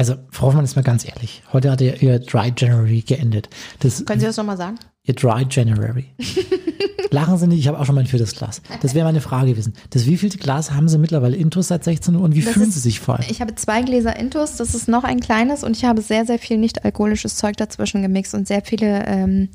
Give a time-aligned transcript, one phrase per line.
[0.00, 1.42] Also, Frau Hoffmann ist mal ganz ehrlich.
[1.52, 3.50] Heute hat ihr, ihr Dry January geendet.
[3.80, 4.78] Das, Können Sie das nochmal sagen?
[5.04, 6.06] ihr Dry January.
[7.10, 8.62] Lachen Sie nicht, ich habe auch schon mein viertes Glas.
[8.80, 9.74] Das wäre meine Frage gewesen.
[9.90, 12.74] Das wievielte Glas haben Sie mittlerweile Intus seit 16 Uhr und wie Das fühlen ist-
[12.76, 13.26] Sie sich vor allem?
[13.28, 16.38] Ich habe zwei Gläser Intus, das ist noch ein kleines und ich habe sehr, sehr
[16.38, 19.50] viel nicht alkoholisches Zeug dazwischen gemixt und sehr viele ähm,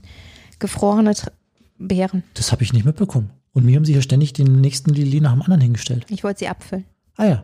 [0.60, 1.32] gefrorene Tr-
[1.80, 2.24] Beeren.
[2.36, 3.32] Das habe ich nicht mitbekommen.
[3.54, 6.06] Und mir haben Sie hier ständig den nächsten Lili nach dem anderen hingestellt.
[6.10, 6.86] Ich wollte sie abfüllen.
[7.18, 7.44] Ah ja.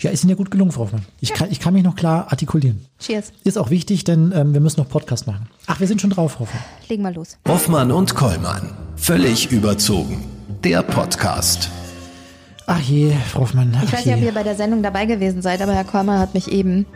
[0.00, 1.04] Ja, ist Ihnen ja gut gelungen, Frau Hoffmann.
[1.20, 2.86] Ich kann, ich kann mich noch klar artikulieren.
[2.98, 3.32] Cheers.
[3.44, 5.48] Ist auch wichtig, denn ähm, wir müssen noch Podcast machen.
[5.66, 6.62] Ach, wir sind schon drauf, Frau Hoffmann.
[6.88, 7.36] Legen wir los.
[7.46, 8.72] Hoffmann und Kollmann.
[8.96, 10.24] Völlig überzogen.
[10.64, 11.68] Der Podcast.
[12.66, 13.74] Ach je, Frau Hoffmann.
[13.76, 16.18] Ach Ich weiß nicht, ob ihr bei der Sendung dabei gewesen seid, aber Herr Kollmann
[16.18, 16.86] hat mich eben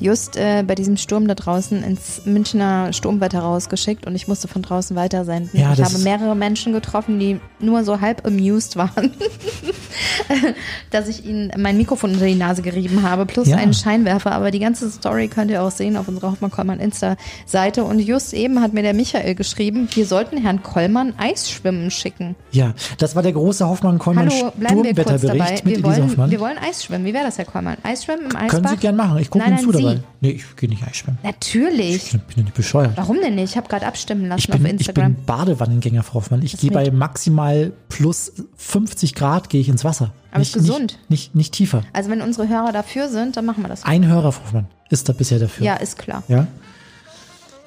[0.00, 4.62] just äh, bei diesem Sturm da draußen ins Münchner Sturmwetter rausgeschickt und ich musste von
[4.62, 5.50] draußen weiter senden.
[5.58, 9.12] Ja, ich habe mehrere Menschen getroffen, die nur so halb amused waren,
[10.90, 13.56] dass ich ihnen mein Mikrofon unter die Nase gerieben habe, plus Ja.
[13.56, 14.32] einen Scheinwerfer.
[14.32, 17.84] Aber die ganze Story könnt ihr auch sehen auf unserer Hoffmann Kollmann Insta-Seite.
[17.84, 22.36] Und just eben hat mir der Michael geschrieben, wir sollten Herrn Kollmann Eisschwimmen schicken.
[22.52, 24.92] Ja, das war der große Hoffmann-Kollmann Hallo, bleiben wir.
[24.92, 26.30] Sturmwetterbericht mit Wir wollen, Hoffmann.
[26.30, 27.06] wir wollen Eisschwimmen.
[27.06, 27.76] Wie wäre das, Herr Kollmann?
[27.82, 28.48] Eisschwimmen im Eisbach?
[28.48, 29.18] Können Sie gern machen.
[29.18, 29.89] Ich gucke Ihnen zu dabei.
[29.89, 29.89] Sie.
[30.20, 31.18] Nee, ich gehe nicht Eisschwimmen.
[31.22, 31.96] Natürlich.
[31.96, 32.92] Ich bin ja nicht bescheuert.
[32.96, 33.50] Warum denn nicht?
[33.50, 35.14] Ich habe gerade abstimmen lassen Ich bin, auf ich Instagram.
[35.14, 36.42] bin Badewannengänger, Frau Hoffmann.
[36.42, 40.12] Ich gehe bei maximal plus 50 Grad gehe ich ins Wasser.
[40.30, 40.98] Aber nicht, ist gesund.
[41.08, 41.82] Nicht, nicht, nicht tiefer.
[41.92, 43.84] also wenn unsere Hörer dafür sind, dann machen wir das.
[43.84, 45.64] Ein Hörer, Frau Hoffmann, ist da bisher dafür.
[45.66, 46.22] Ja, ist klar.
[46.28, 46.46] Ja?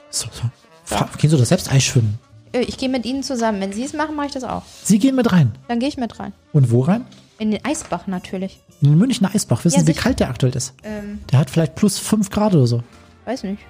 [0.09, 0.43] So, so.
[0.85, 2.19] Fra Gehen Sie doch selbst Eisschwimmen.
[2.51, 3.59] Ich gehe mit Ihnen zusammen.
[3.61, 4.61] Wenn Sie es machen, mache ich das auch.
[4.83, 5.53] Sie gehen mit rein.
[5.67, 6.33] Dann gehe ich mit rein.
[6.51, 7.05] Und wo rein?
[7.39, 8.59] In den Eisbach natürlich.
[8.83, 9.63] In den Münchner Eisbach.
[9.63, 10.73] Wissen Ja, Sie, wie kalt der aktuell ist?
[10.83, 12.83] Ähm, Der hat vielleicht plus 5 Grad oder so.
[13.23, 13.63] weiß nicht.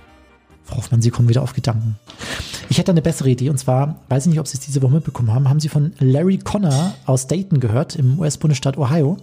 [0.64, 1.98] Frau Hoffmann, Sie kommen wieder auf Gedanken.
[2.70, 4.94] Ich hätte eine bessere Idee und zwar, weiß ich nicht, ob Sie es diese Woche
[4.94, 9.18] mitbekommen haben, haben Sie von Larry Connor aus Dayton gehört, im US-Bundesstaat Ohio?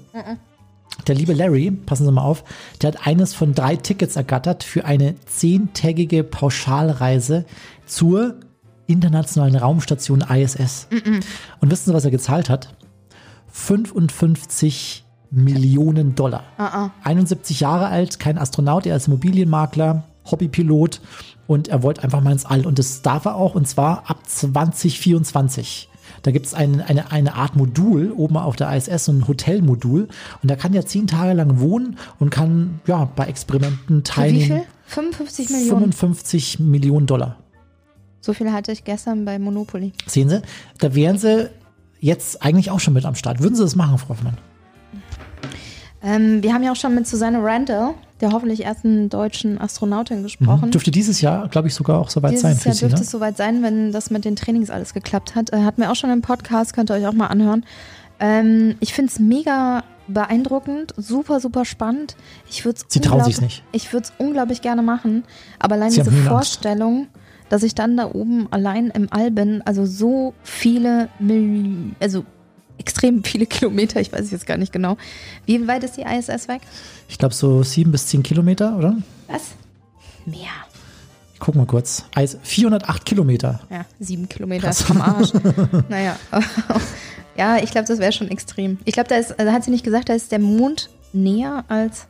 [1.09, 2.45] Der liebe Larry, passen Sie mal auf,
[2.83, 7.47] der hat eines von drei Tickets ergattert für eine zehntägige Pauschalreise
[7.87, 8.37] zur
[8.87, 10.87] internationalen Raumstation ISS.
[11.61, 12.77] Und wissen Sie, was er gezahlt hat?
[13.51, 16.45] 55 Millionen Dollar.
[17.05, 21.01] 71 Jahre alt, kein Astronaut, er ist Immobilienmakler, Hobbypilot
[21.47, 22.67] und er wollte einfach mal ins All.
[22.67, 25.89] Und das darf er auch, und zwar ab 2024.
[26.23, 30.09] Da gibt es ein, eine, eine Art Modul oben auf der ISS, so ein Hotelmodul.
[30.43, 34.03] Und da kann er zehn Tage lang wohnen und kann ja bei Experimenten Für wie
[34.03, 34.47] teilnehmen.
[34.47, 34.67] viel?
[34.87, 35.93] 55 Millionen.
[35.93, 37.37] 55 Millionen Dollar.
[38.21, 39.93] So viel hatte ich gestern bei Monopoly.
[40.07, 40.43] Sehen Sie,
[40.79, 41.49] da wären Sie
[42.01, 43.41] jetzt eigentlich auch schon mit am Start.
[43.41, 44.37] Würden Sie das machen, Frau Hoffmann?
[46.03, 50.71] Ähm, wir haben ja auch schon mit Susanne Randall, der hoffentlich ersten deutschen Astronautin, gesprochen.
[50.71, 53.03] Dürfte dieses Jahr, glaube ich, sogar auch soweit Dieses sein Jahr für Sie, dürfte ne?
[53.03, 55.53] es soweit sein, wenn das mit den Trainings alles geklappt hat.
[55.53, 57.65] Äh, hatten wir auch schon im Podcast, könnt ihr euch auch mal anhören.
[58.19, 62.17] Ähm, ich finde es mega beeindruckend, super, super spannend.
[62.49, 63.63] Ich würde Sie trauen sich's nicht.
[63.73, 65.25] Ich würde es unglaublich gerne machen,
[65.59, 66.29] aber allein Sie diese.
[66.29, 67.07] Vorstellung,
[67.49, 72.25] dass ich dann da oben allein im All bin, also so viele, Milli also
[72.81, 74.97] extrem viele Kilometer, ich weiß jetzt gar nicht genau.
[75.47, 76.63] Wie weit ist die ISS weg?
[77.09, 78.97] Ich glaube so sieben bis zehn Kilometer, oder?
[79.29, 79.43] Was?
[80.27, 80.49] Mehr.
[81.35, 82.05] Ich guck mal kurz.
[82.15, 83.61] Eis 408 Kilometer.
[83.71, 85.33] Ja, sieben Kilometer ist vom Arsch.
[85.89, 86.17] naja.
[87.37, 88.79] ja, ich glaube, das wäre schon extrem.
[88.85, 92.07] Ich glaube, da ist, also hat sie nicht gesagt, da ist der Mond näher als.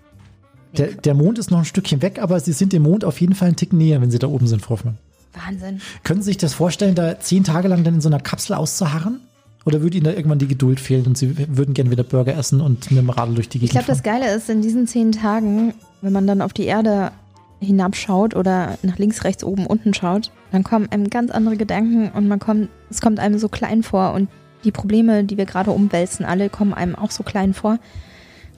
[0.76, 3.34] Der, der Mond ist noch ein Stückchen weg, aber Sie sind dem Mond auf jeden
[3.34, 4.98] Fall einen Tick näher, wenn Sie da oben sind, Frau Hoffmann.
[5.32, 5.80] Wahnsinn.
[6.04, 9.20] Können Sie sich das vorstellen, da zehn Tage lang dann in so einer Kapsel auszuharren?
[9.64, 12.60] Oder würde Ihnen da irgendwann die Geduld fehlen und Sie würden gerne wieder Burger essen
[12.60, 14.02] und mit dem Radl durch die Ich Gegend glaube, das?
[14.02, 17.12] Geile ist, in diesen zehn Tagen, wenn man dann auf die Erde
[17.60, 22.26] hinabschaut oder nach links, rechts, oben, unten schaut, dann kommen einem ganz andere Gedanken und
[22.26, 24.28] man kommt, es kommt einem so klein vor und
[24.64, 27.78] die Probleme, die wir gerade umwälzen, alle kommen einem auch so klein vor.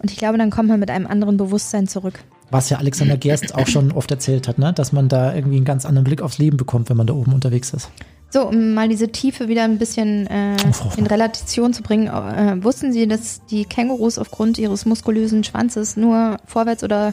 [0.01, 2.21] Und ich glaube, dann kommt man mit einem anderen Bewusstsein zurück.
[2.51, 4.73] Was ja Alexander Gerst auch schon oft erzählt hat, ne?
[4.73, 7.33] dass man da irgendwie einen ganz anderen Blick aufs Leben bekommt, wenn man da oben
[7.33, 7.91] unterwegs ist.
[8.33, 10.57] So, um mal diese Tiefe wieder ein bisschen äh,
[10.97, 12.07] in Relation zu bringen.
[12.07, 17.13] Äh, wussten Sie, dass die Kängurus aufgrund ihres muskulösen Schwanzes nur vorwärts oder,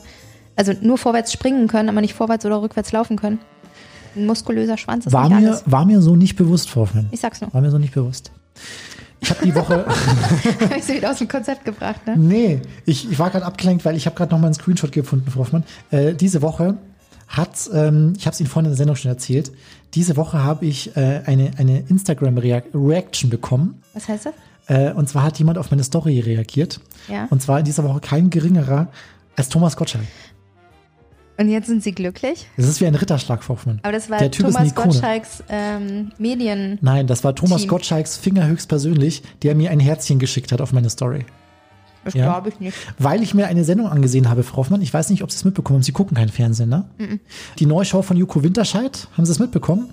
[0.56, 3.40] also nur vorwärts springen können, aber nicht vorwärts oder rückwärts laufen können?
[4.16, 5.64] Ein muskulöser Schwanz ist War mir, alles.
[5.66, 7.08] war mir so nicht bewusst, Frau Hoffmann.
[7.12, 7.54] Ich sag's nur.
[7.54, 8.32] War mir so nicht bewusst.
[9.20, 9.86] Ich habe die Woche,
[10.62, 12.16] Hab ich sie wieder aus dem Konzept gebracht, ne?
[12.16, 15.30] nee, ich, ich war gerade abgelenkt, weil ich habe gerade noch mal einen Screenshot gefunden,
[15.30, 15.66] Frau Hoffmann.
[15.92, 16.78] Äh, diese Woche
[17.30, 19.52] hat, ähm, ich habe es Ihnen vorhin in der Sendung schon erzählt,
[19.94, 23.82] diese Woche habe ich äh, eine, eine Instagram-Reaction bekommen.
[23.94, 24.34] Was heißt das?
[24.68, 26.80] Äh, und zwar hat jemand auf meine Story reagiert.
[27.08, 27.28] Ja.
[27.30, 28.88] Und zwar in dieser Woche kein geringerer
[29.36, 30.06] als Thomas Gottschalk.
[31.38, 32.48] Und jetzt sind Sie glücklich?
[32.58, 33.80] Das ist wie ein Ritterschlag, Frau Hoffmann.
[33.84, 34.76] Aber das war Der Typ Thomas.
[34.76, 36.78] Gottschalks ähm, Medien.
[36.82, 37.70] Nein, das war Thomas Team.
[37.70, 41.26] Gottschalks Finger höchstpersönlich, der mir ein Herzchen geschickt hat auf meine Story.
[42.06, 42.26] Das Ja.
[42.26, 42.78] glaube ich nicht.
[42.98, 44.82] Weil ich mir eine Sendung angesehen habe, Frau Hoffmann.
[44.82, 45.84] Ich weiß nicht, ob Sie es mitbekommen haben.
[45.84, 46.86] Sie gucken kein Fernsehen, ne?
[47.60, 49.08] Die neue Show von Joko Winterscheid.
[49.16, 49.90] Haben Sie es mitbekommen?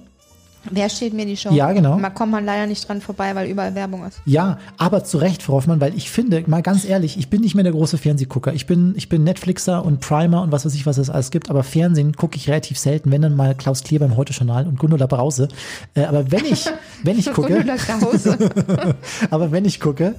[0.71, 1.51] Wer steht mir die Show?
[1.53, 1.97] Ja, genau.
[2.01, 4.21] Da kommt man leider nicht dran vorbei, weil überall Werbung ist.
[4.25, 7.55] Ja, aber zu Recht, Frau Hoffmann, weil ich finde, mal ganz ehrlich, ich bin nicht
[7.55, 8.53] mehr der große Fernsehgucker.
[8.53, 11.51] Ich bin, ich bin Netflixer und Primer und was weiß ich, was es alles gibt,
[11.51, 15.07] aber Fernsehen gucke ich relativ selten, wenn dann mal Klaus Klier beim Heute-Journal und Gundula
[15.07, 15.49] Brause.
[15.95, 16.67] Äh, aber wenn ich,
[17.05, 18.37] wenn ich gucke, Gundula Krause.
[19.31, 20.17] aber wenn ich gucke,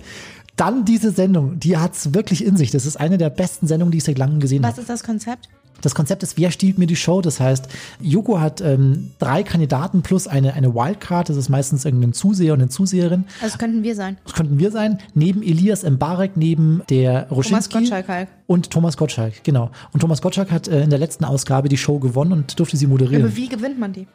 [0.57, 2.71] dann diese Sendung, die hat's wirklich in sich.
[2.71, 4.73] Das ist eine der besten Sendungen, die ich seit langem gesehen habe.
[4.73, 5.47] Was ist das Konzept?
[5.81, 7.21] Das Konzept ist, wer stiehlt mir die Show?
[7.21, 7.67] Das heißt,
[8.01, 11.29] Joko hat ähm, drei Kandidaten plus eine, eine Wildcard.
[11.29, 13.25] Das ist meistens irgendein Zuseher und eine Zuseherin.
[13.41, 14.17] Also das könnten wir sein.
[14.23, 14.97] Das könnten wir sein.
[15.13, 17.79] Neben Elias Mbarek, neben der Roschinski.
[17.79, 18.29] Gottschalk halt.
[18.47, 19.69] Und Thomas Gottschalk, genau.
[19.93, 22.87] Und Thomas Gottschalk hat äh, in der letzten Ausgabe die Show gewonnen und durfte sie
[22.87, 23.23] moderieren.
[23.23, 24.07] Aber wie gewinnt man die?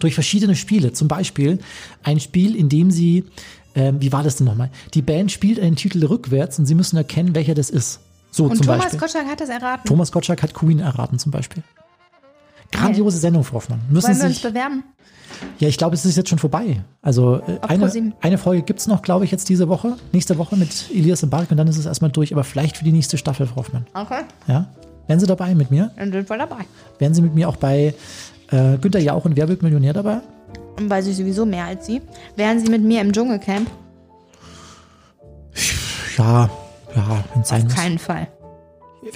[0.00, 0.92] Durch verschiedene Spiele.
[0.92, 1.58] Zum Beispiel
[2.02, 3.24] ein Spiel, in dem sie,
[3.76, 4.70] ähm, wie war das denn nochmal?
[4.94, 8.00] Die Band spielt einen Titel rückwärts und sie müssen erkennen, welcher das ist.
[8.32, 8.98] So Und zum Thomas Beispiel.
[9.00, 9.86] Gottschalk hat das erraten.
[9.86, 11.62] Thomas Gottschalk hat Queen erraten zum Beispiel.
[12.72, 13.80] Grandiose Sendung, Frau Hoffmann.
[13.88, 14.82] Müssen Wollen Sie wir uns sich, bewerben?
[15.58, 16.82] ja, ich glaube, es ist jetzt schon vorbei.
[17.00, 19.96] Also äh, eine, eine Folge gibt's noch, glaube ich, jetzt diese Woche.
[20.12, 22.32] Nächste Woche mit Elias und Bark und dann ist es erstmal durch.
[22.32, 23.86] Aber vielleicht für die nächste Staffel, Frau Hoffmann.
[23.94, 24.66] Okay, Ja?
[25.06, 25.92] Wären Sie dabei mit mir?
[25.96, 26.64] dann sind wir dabei.
[26.98, 27.94] Wären Sie mit mir auch bei
[28.50, 30.18] äh, Günther Jauch und Wer wird Millionär dabei?
[30.78, 32.02] Und weiß ich sowieso mehr als Sie.
[32.36, 33.70] Wären Sie mit mir im Dschungelcamp?
[36.18, 36.50] Ja,
[36.94, 37.74] ja, wenn es sein Auf muss.
[37.74, 38.28] keinen Fall.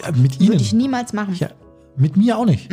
[0.04, 0.50] Äh, Mit Ihnen.
[0.50, 1.34] Würde ich niemals machen.
[1.34, 1.48] ja,
[1.96, 2.70] mit mir auch nicht.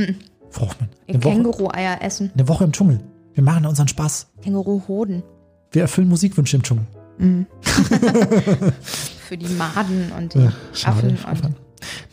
[0.49, 0.89] Frau Hoffmann.
[1.07, 2.31] Eine Woche, Känguru-Eier essen.
[2.33, 2.99] eine Woche im Dschungel.
[3.33, 4.27] Wir machen da unseren Spaß.
[4.41, 5.23] Känguru-Hoden.
[5.71, 6.85] Wir erfüllen Musikwünsche im Dschungel.
[8.81, 11.15] Für die Maden und die Ja, schade.
[11.25, 11.45] Affen.
[11.47, 11.55] Und.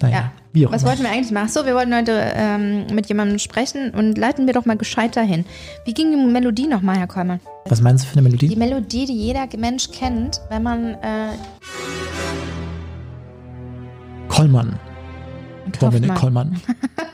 [0.01, 0.33] Naja, ja.
[0.53, 0.91] wie auch Was immer.
[0.91, 1.49] wollten wir eigentlich machen?
[1.49, 5.45] So, wir wollten heute ähm, mit jemandem sprechen und leiten wir doch mal gescheit dahin.
[5.85, 7.41] Wie ging die Melodie nochmal, Herr Kollmann?
[7.67, 8.49] Was meinen Sie für eine Melodie?
[8.49, 11.29] Die Melodie, die jeder Mensch kennt, wenn man äh,
[14.29, 14.79] Kollmann.
[15.81, 16.61] Dominik Kollmann.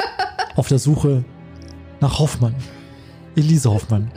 [0.57, 1.25] Auf der Suche
[2.01, 2.55] nach Hoffmann.
[3.37, 4.11] Elise Hoffmann.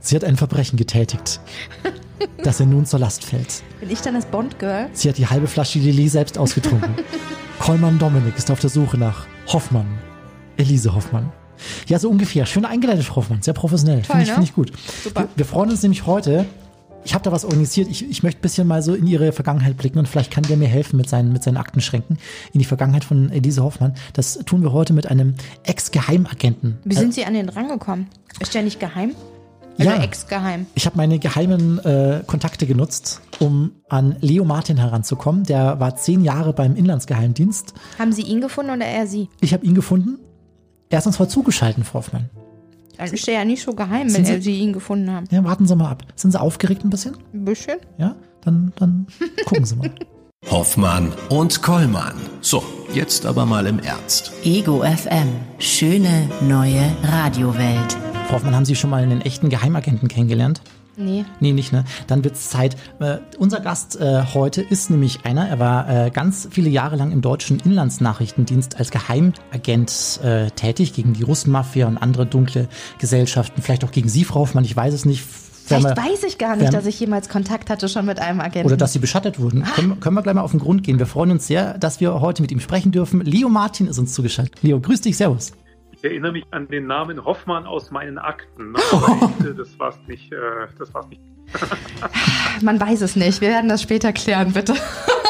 [0.00, 1.40] Sie hat ein Verbrechen getätigt,
[2.42, 3.62] das ihr nun zur Last fällt.
[3.80, 4.88] Bin ich dann das Bond-Girl?
[4.92, 6.94] Sie hat die halbe Flasche Lilly selbst ausgetrunken.
[7.58, 9.86] Kollmann Dominik ist auf der Suche nach Hoffmann.
[10.56, 11.32] Elise Hoffmann.
[11.88, 12.46] Ja, so ungefähr.
[12.46, 13.42] Schön eingeleitet, Hoffmann.
[13.42, 14.02] Sehr professionell.
[14.02, 14.34] Finde ich, ne?
[14.34, 14.72] finde ich gut.
[15.04, 15.22] Super.
[15.22, 16.46] Wir, wir freuen uns nämlich heute.
[17.04, 17.88] Ich habe da was organisiert.
[17.90, 20.56] Ich, ich möchte ein bisschen mal so in ihre Vergangenheit blicken und vielleicht kann der
[20.56, 22.18] mir helfen mit seinen, mit seinen Aktenschränken
[22.52, 23.94] in die Vergangenheit von Elise Hoffmann.
[24.12, 25.34] Das tun wir heute mit einem
[25.64, 26.78] Ex-Geheimagenten.
[26.84, 28.06] Wie sind Sie an den rangekommen?
[28.38, 29.14] Ist der nicht geheim?
[29.78, 30.02] Also Ja.
[30.02, 30.66] ex-geheim.
[30.74, 35.44] Ich habe meine geheimen äh, Kontakte genutzt, um an Leo Martin heranzukommen.
[35.44, 37.72] Der war zehn Jahre beim Inlandsgeheimdienst.
[37.98, 39.28] Haben Sie ihn gefunden oder er Sie?
[39.40, 40.18] Ich habe ihn gefunden.
[40.90, 42.28] Er ist uns voll zugeschalten, Frau Hoffmann.
[42.98, 45.26] Dann ist er ja nicht so geheim, Sind wenn Sie- Sie ihn gefunden haben.
[45.30, 46.02] Ja, warten Sie mal ab.
[46.16, 47.16] Sind Sie aufgeregt ein bisschen?
[47.32, 47.78] Ein bisschen?
[47.96, 48.16] Ja?
[48.42, 49.06] Dann, dann
[49.46, 49.90] gucken Sie mal.
[50.50, 52.14] Hoffmann und Kollmann.
[52.42, 52.62] So,
[52.92, 54.32] jetzt aber mal im Ernst.
[54.44, 55.28] Ego FM.
[55.58, 57.96] Schöne neue Radiowelt.
[58.30, 60.60] Frau Hoffmann, haben Sie schon mal einen echten Geheimagenten kennengelernt?
[60.96, 61.24] Nee.
[61.40, 61.84] Nee, nicht, ne?
[62.06, 62.76] Dann wird's Zeit.
[63.00, 67.10] Äh, unser Gast äh, heute ist nämlich einer, er war äh, ganz viele Jahre lang
[67.10, 72.68] im deutschen Inlandsnachrichtendienst als Geheimagent äh, tätig gegen die Russenmafia und andere dunkle
[72.98, 73.62] Gesellschaften.
[73.62, 75.24] Vielleicht auch gegen Sie, Frau Hoffmann, ich weiß es nicht.
[75.64, 78.66] Vielleicht weiß ich gar nicht, dass ich jemals Kontakt hatte schon mit einem Agenten.
[78.68, 79.64] Oder dass sie beschattet wurden.
[79.64, 81.00] Können, können wir gleich mal auf den Grund gehen.
[81.00, 83.22] Wir freuen uns sehr, dass wir heute mit ihm sprechen dürfen.
[83.22, 84.54] Leo Martin ist uns zugeschaltet.
[84.62, 85.52] Leo, grüß dich, servus.
[86.02, 88.74] Ich erinnere mich an den Namen Hoffmann aus meinen Akten.
[88.74, 90.32] Äh, das war's nicht.
[90.32, 90.38] Äh,
[90.78, 91.20] das war's nicht.
[92.62, 93.42] Man weiß es nicht.
[93.42, 94.72] Wir werden das später klären, bitte.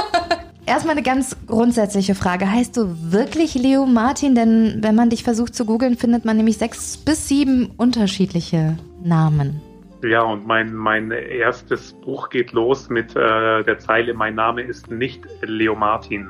[0.66, 2.48] Erstmal eine ganz grundsätzliche Frage.
[2.48, 4.36] Heißt du wirklich Leo Martin?
[4.36, 9.60] Denn wenn man dich versucht zu googeln, findet man nämlich sechs bis sieben unterschiedliche Namen.
[10.04, 14.88] Ja, und mein, mein erstes Buch geht los mit äh, der Zeile, mein Name ist
[14.88, 16.28] nicht Leo Martin.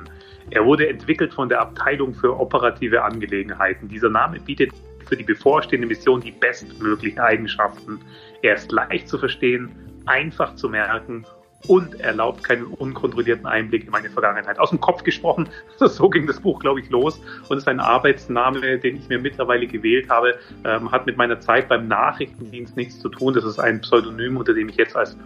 [0.51, 3.89] Er wurde entwickelt von der Abteilung für operative Angelegenheiten.
[3.89, 4.73] Dieser Name bietet
[5.07, 8.01] für die bevorstehende Mission die bestmöglichen Eigenschaften.
[8.43, 9.71] Er ist leicht zu verstehen,
[10.07, 11.25] einfach zu merken
[11.67, 14.59] und erlaubt keinen unkontrollierten Einblick in meine Vergangenheit.
[14.59, 15.49] Aus dem Kopf gesprochen,
[15.79, 17.21] so ging das Buch, glaube ich, los.
[17.49, 21.41] Und es ist ein Arbeitsname, den ich mir mittlerweile gewählt habe, ähm, hat mit meiner
[21.41, 23.35] Zeit beim Nachrichtendienst nichts zu tun.
[23.35, 25.17] Das ist ein Pseudonym, unter dem ich jetzt als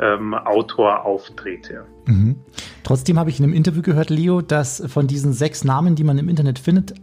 [0.00, 1.84] ähm, Autor auftrete.
[2.06, 2.36] Mhm.
[2.84, 6.18] Trotzdem habe ich in einem Interview gehört, Leo, dass von diesen sechs Namen, die man
[6.18, 6.94] im Internet findet,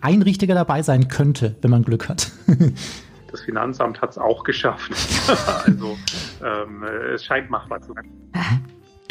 [0.00, 2.32] ein richtiger dabei sein könnte, wenn man Glück hat.
[3.30, 4.90] Das Finanzamt hat es auch geschafft.
[5.64, 5.96] also
[6.44, 6.84] ähm,
[7.14, 8.10] es scheint machbar zu sein.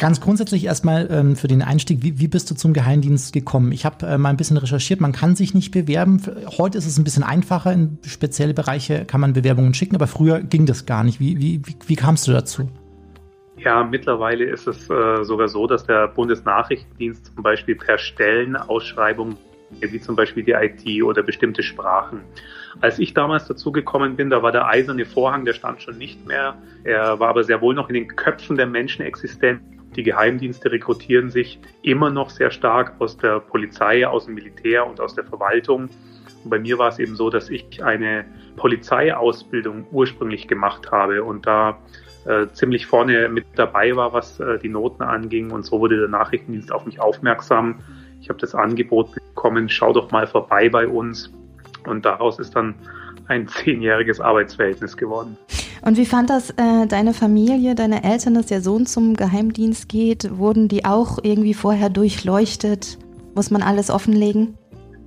[0.00, 3.70] Ganz grundsätzlich erstmal ähm, für den Einstieg, wie, wie bist du zum Geheimdienst gekommen?
[3.70, 6.22] Ich habe äh, mal ein bisschen recherchiert, man kann sich nicht bewerben.
[6.56, 10.40] Heute ist es ein bisschen einfacher, in spezielle Bereiche kann man Bewerbungen schicken, aber früher
[10.40, 11.20] ging das gar nicht.
[11.20, 12.70] Wie, wie, wie, kamst du dazu?
[13.58, 19.36] Ja, mittlerweile ist es äh, sogar so, dass der Bundesnachrichtendienst zum Beispiel per Stellenausschreibung,
[19.80, 22.20] wie zum Beispiel die IT oder bestimmte Sprachen.
[22.80, 26.56] Als ich damals dazugekommen bin, da war der eiserne Vorhang, der stand schon nicht mehr.
[26.84, 29.60] Er war aber sehr wohl noch in den Köpfen der Menschen existent.
[29.96, 35.00] Die Geheimdienste rekrutieren sich immer noch sehr stark aus der Polizei, aus dem Militär und
[35.00, 35.88] aus der Verwaltung.
[36.44, 38.24] Und bei mir war es eben so, dass ich eine
[38.56, 41.78] Polizeiausbildung ursprünglich gemacht habe und da
[42.24, 45.50] äh, ziemlich vorne mit dabei war, was äh, die Noten anging.
[45.50, 47.80] Und so wurde der Nachrichtendienst auf mich aufmerksam.
[48.20, 51.32] Ich habe das Angebot bekommen, schau doch mal vorbei bei uns.
[51.86, 52.74] Und daraus ist dann
[53.28, 55.36] ein zehnjähriges Arbeitsverhältnis geworden.
[55.82, 60.36] Und wie fand das äh, deine Familie, deine Eltern, dass der Sohn zum Geheimdienst geht?
[60.36, 62.98] Wurden die auch irgendwie vorher durchleuchtet?
[63.34, 64.58] Muss man alles offenlegen?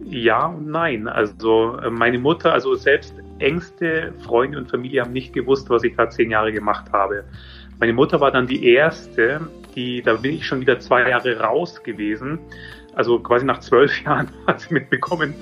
[0.05, 1.07] Ja und nein.
[1.07, 5.95] Also äh, meine Mutter, also selbst engste Freunde und Familie haben nicht gewusst, was ich
[5.95, 7.25] da zehn Jahre gemacht habe.
[7.79, 9.41] Meine Mutter war dann die erste,
[9.75, 12.39] die, da bin ich schon wieder zwei Jahre raus gewesen.
[12.95, 15.33] Also quasi nach zwölf Jahren hat sie mitbekommen.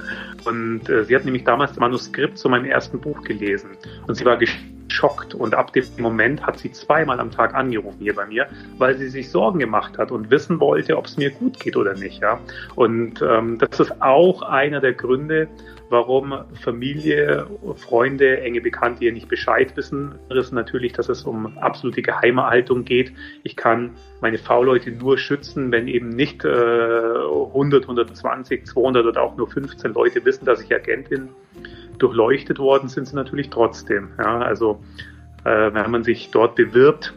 [0.46, 3.72] Und äh, sie hat nämlich damals das Manuskript zu meinem ersten Buch gelesen.
[4.08, 5.34] Und sie war geschockt.
[5.34, 9.10] Und ab dem Moment hat sie zweimal am Tag angerufen hier bei mir, weil sie
[9.10, 12.22] sich Sorgen gemacht hat und wissen wollte, ob es mir gut geht oder nicht.
[12.22, 12.39] Ja?
[12.75, 15.48] Und ähm, das ist auch einer der Gründe,
[15.91, 17.45] warum Familie,
[17.75, 20.15] Freunde, enge Bekannte hier nicht Bescheid wissen.
[20.29, 23.13] Ist natürlich, dass es um absolute Geheimhaltung geht.
[23.43, 29.36] Ich kann meine V-Leute nur schützen, wenn eben nicht äh, 100, 120, 200 oder auch
[29.36, 31.29] nur 15 Leute wissen, dass ich Agent bin.
[32.00, 34.10] Durchleuchtet worden sind sie natürlich trotzdem.
[34.17, 34.81] Ja, also
[35.43, 37.13] äh, wenn man sich dort bewirbt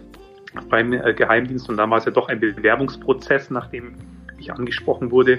[0.68, 3.94] beim äh, Geheimdienst und damals ja doch ein Bewerbungsprozess, nachdem
[4.38, 5.38] ich angesprochen wurde,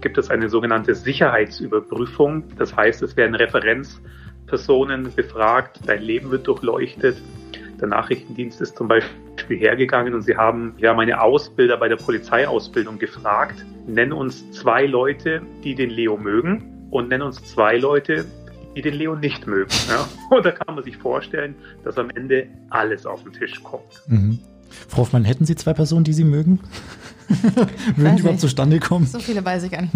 [0.00, 2.44] gibt es eine sogenannte Sicherheitsüberprüfung.
[2.58, 7.16] Das heißt, es werden Referenzpersonen befragt, dein Leben wird durchleuchtet.
[7.80, 12.98] Der Nachrichtendienst ist zum Beispiel hergegangen und sie haben ja meine Ausbilder bei der Polizeiausbildung
[12.98, 18.24] gefragt, nenn uns zwei Leute, die den Leo mögen und nenn uns zwei Leute,
[18.74, 19.70] die den Leo nicht mögen.
[19.88, 20.08] Ja?
[20.30, 24.02] Und da kann man sich vorstellen, dass am Ende alles auf den Tisch kommt.
[24.06, 24.38] Mhm.
[24.88, 26.60] Frau Hoffmann, hätten Sie zwei Personen, die Sie mögen?
[27.96, 29.06] Würden die überhaupt zustande kommen?
[29.06, 29.92] So viele weiß ich gar nicht.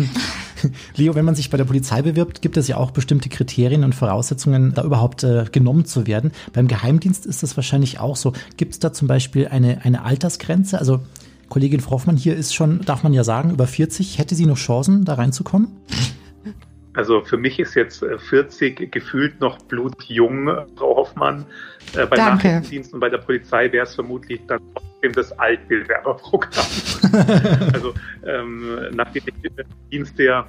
[0.97, 3.95] Leo, wenn man sich bei der Polizei bewirbt, gibt es ja auch bestimmte Kriterien und
[3.95, 6.33] Voraussetzungen, da überhaupt äh, genommen zu werden.
[6.53, 8.33] Beim Geheimdienst ist das wahrscheinlich auch so.
[8.57, 10.79] Gibt es da zum Beispiel eine, eine Altersgrenze?
[10.79, 11.01] Also
[11.49, 14.19] Kollegin Hoffmann hier ist schon, darf man ja sagen, über 40.
[14.19, 15.69] Hätte sie noch Chancen, da reinzukommen?
[16.95, 21.47] Also für mich ist jetzt 40 äh, gefühlt noch blutjung, Frau Hoffmann.
[21.95, 22.49] Äh, bei Danke.
[22.49, 24.61] Nachrichtendienst und bei der Polizei wäre es vermutlich dann
[25.01, 26.67] trotzdem das Altbildwerberprogramm.
[27.75, 27.95] also
[28.27, 29.51] ähm, nachdem die
[29.91, 30.47] Dienste ja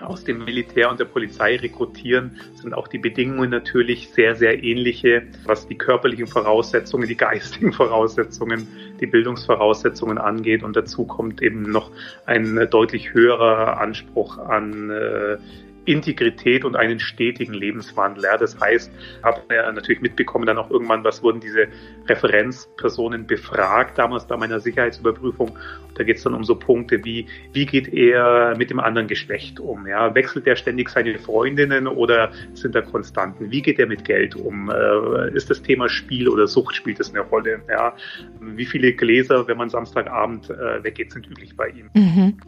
[0.00, 5.22] aus dem Militär und der Polizei rekrutieren, sind auch die Bedingungen natürlich sehr, sehr ähnliche,
[5.44, 8.66] was die körperlichen Voraussetzungen, die geistigen Voraussetzungen,
[9.00, 10.64] die Bildungsvoraussetzungen angeht.
[10.64, 11.92] Und dazu kommt eben noch
[12.26, 15.36] ein deutlich höherer Anspruch an äh,
[15.84, 18.24] Integrität und einen stetigen Lebenswandel.
[18.24, 21.66] Ja, das heißt, habe ja natürlich mitbekommen dann auch irgendwann, was wurden diese
[22.08, 25.56] Referenzpersonen befragt, damals bei meiner Sicherheitsüberprüfung.
[25.94, 29.60] Da geht es dann um so Punkte wie, wie geht er mit dem anderen Geschlecht
[29.60, 29.86] um?
[29.86, 30.14] Ja?
[30.14, 33.50] Wechselt er ständig seine Freundinnen oder sind da Konstanten?
[33.50, 34.70] Wie geht er mit Geld um?
[34.70, 37.62] Äh, ist das Thema Spiel oder Sucht spielt das eine Rolle?
[37.68, 37.94] Ja?
[38.40, 41.90] Wie viele Gläser, wenn man Samstagabend äh, weggeht, sind üblich bei ihm?
[41.94, 42.38] Mhm.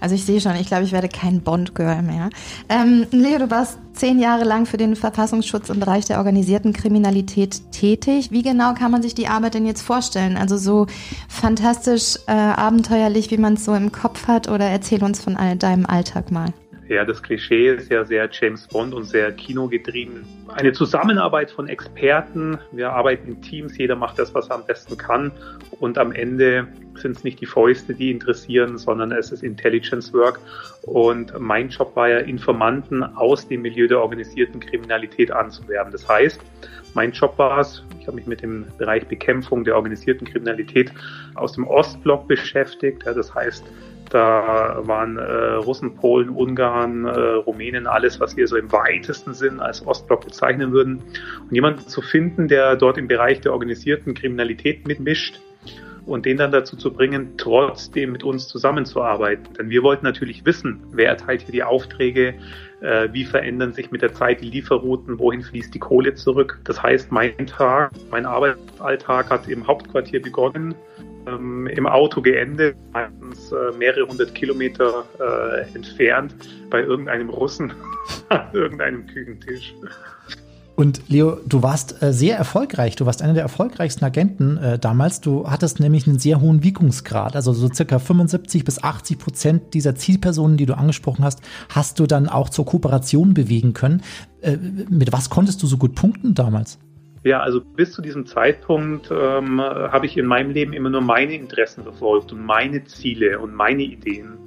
[0.00, 2.30] Also ich sehe schon, ich glaube, ich werde kein Bond-Girl mehr.
[2.78, 7.72] Ähm, Leo, du warst zehn Jahre lang für den Verfassungsschutz im Bereich der organisierten Kriminalität
[7.72, 8.30] tätig.
[8.30, 10.36] Wie genau kann man sich die Arbeit denn jetzt vorstellen?
[10.36, 10.86] Also so
[11.28, 14.48] fantastisch äh, abenteuerlich, wie man es so im Kopf hat?
[14.48, 16.52] Oder erzähl uns von all deinem Alltag mal.
[16.88, 20.24] Ja, das Klischee ist ja sehr James Bond und sehr kinogetrieben.
[20.48, 22.58] Eine Zusammenarbeit von Experten.
[22.72, 25.30] Wir arbeiten in Teams, jeder macht das, was er am besten kann.
[25.80, 30.40] Und am Ende sind es nicht die Fäuste, die interessieren, sondern es ist Intelligence Work.
[30.82, 35.92] Und mein Job war ja, Informanten aus dem Milieu der organisierten Kriminalität anzuwerben.
[35.92, 36.40] Das heißt,
[36.94, 40.90] mein Job war es, ich habe mich mit dem Bereich Bekämpfung der organisierten Kriminalität
[41.34, 43.04] aus dem Ostblock beschäftigt.
[43.04, 43.62] Ja, das heißt,
[44.10, 49.60] da waren äh, Russen, Polen, Ungarn, äh, Rumänen, alles, was wir so im weitesten Sinn
[49.60, 51.02] als Ostblock bezeichnen würden.
[51.42, 55.40] Und jemanden zu finden, der dort im Bereich der organisierten Kriminalität mitmischt
[56.06, 59.52] und den dann dazu zu bringen, trotzdem mit uns zusammenzuarbeiten.
[59.58, 62.34] Denn wir wollten natürlich wissen, wer erteilt hier die Aufträge,
[62.80, 66.60] äh, wie verändern sich mit der Zeit die Lieferrouten, wohin fließt die Kohle zurück.
[66.64, 70.74] Das heißt, mein Tag, mein Arbeitsalltag hat im Hauptquartier begonnen
[71.26, 76.34] ähm, im Auto geendet, meistens äh, mehrere hundert Kilometer äh, entfernt
[76.70, 77.72] bei irgendeinem Russen
[78.28, 79.74] an irgendeinem Küchentisch.
[80.78, 82.94] Und Leo, du warst äh, sehr erfolgreich.
[82.94, 85.20] Du warst einer der erfolgreichsten Agenten äh, damals.
[85.20, 87.34] Du hattest nämlich einen sehr hohen Wirkungsgrad.
[87.34, 92.06] Also so circa 75 bis 80 Prozent dieser Zielpersonen, die du angesprochen hast, hast du
[92.06, 94.02] dann auch zur Kooperation bewegen können.
[94.40, 94.56] Äh,
[94.88, 96.78] mit was konntest du so gut punkten damals?
[97.24, 101.34] Ja, also bis zu diesem Zeitpunkt ähm, habe ich in meinem Leben immer nur meine
[101.34, 104.38] Interessen verfolgt und meine Ziele und meine Ideen.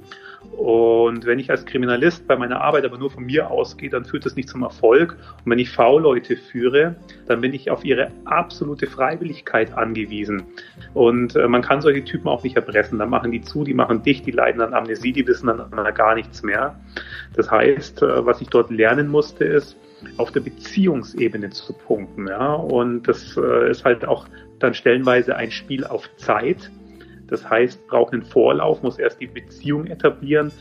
[0.56, 4.26] Und wenn ich als Kriminalist bei meiner Arbeit aber nur von mir ausgehe, dann führt
[4.26, 5.16] das nicht zum Erfolg.
[5.44, 10.42] Und wenn ich V-Leute führe, dann bin ich auf ihre absolute Freiwilligkeit angewiesen.
[10.92, 12.98] Und äh, man kann solche Typen auch nicht erpressen.
[12.98, 16.14] Dann machen die zu, die machen dicht, die leiden an Amnesie, die wissen dann gar
[16.14, 16.78] nichts mehr.
[17.34, 19.78] Das heißt, äh, was ich dort lernen musste, ist,
[20.16, 22.28] auf der Beziehungsebene zu punkten.
[22.28, 22.54] Ja?
[22.54, 24.26] Und das äh, ist halt auch
[24.58, 26.70] dann stellenweise ein Spiel auf Zeit
[27.32, 30.52] das heißt, braucht einen Vorlauf, muss erst die Beziehung etablieren.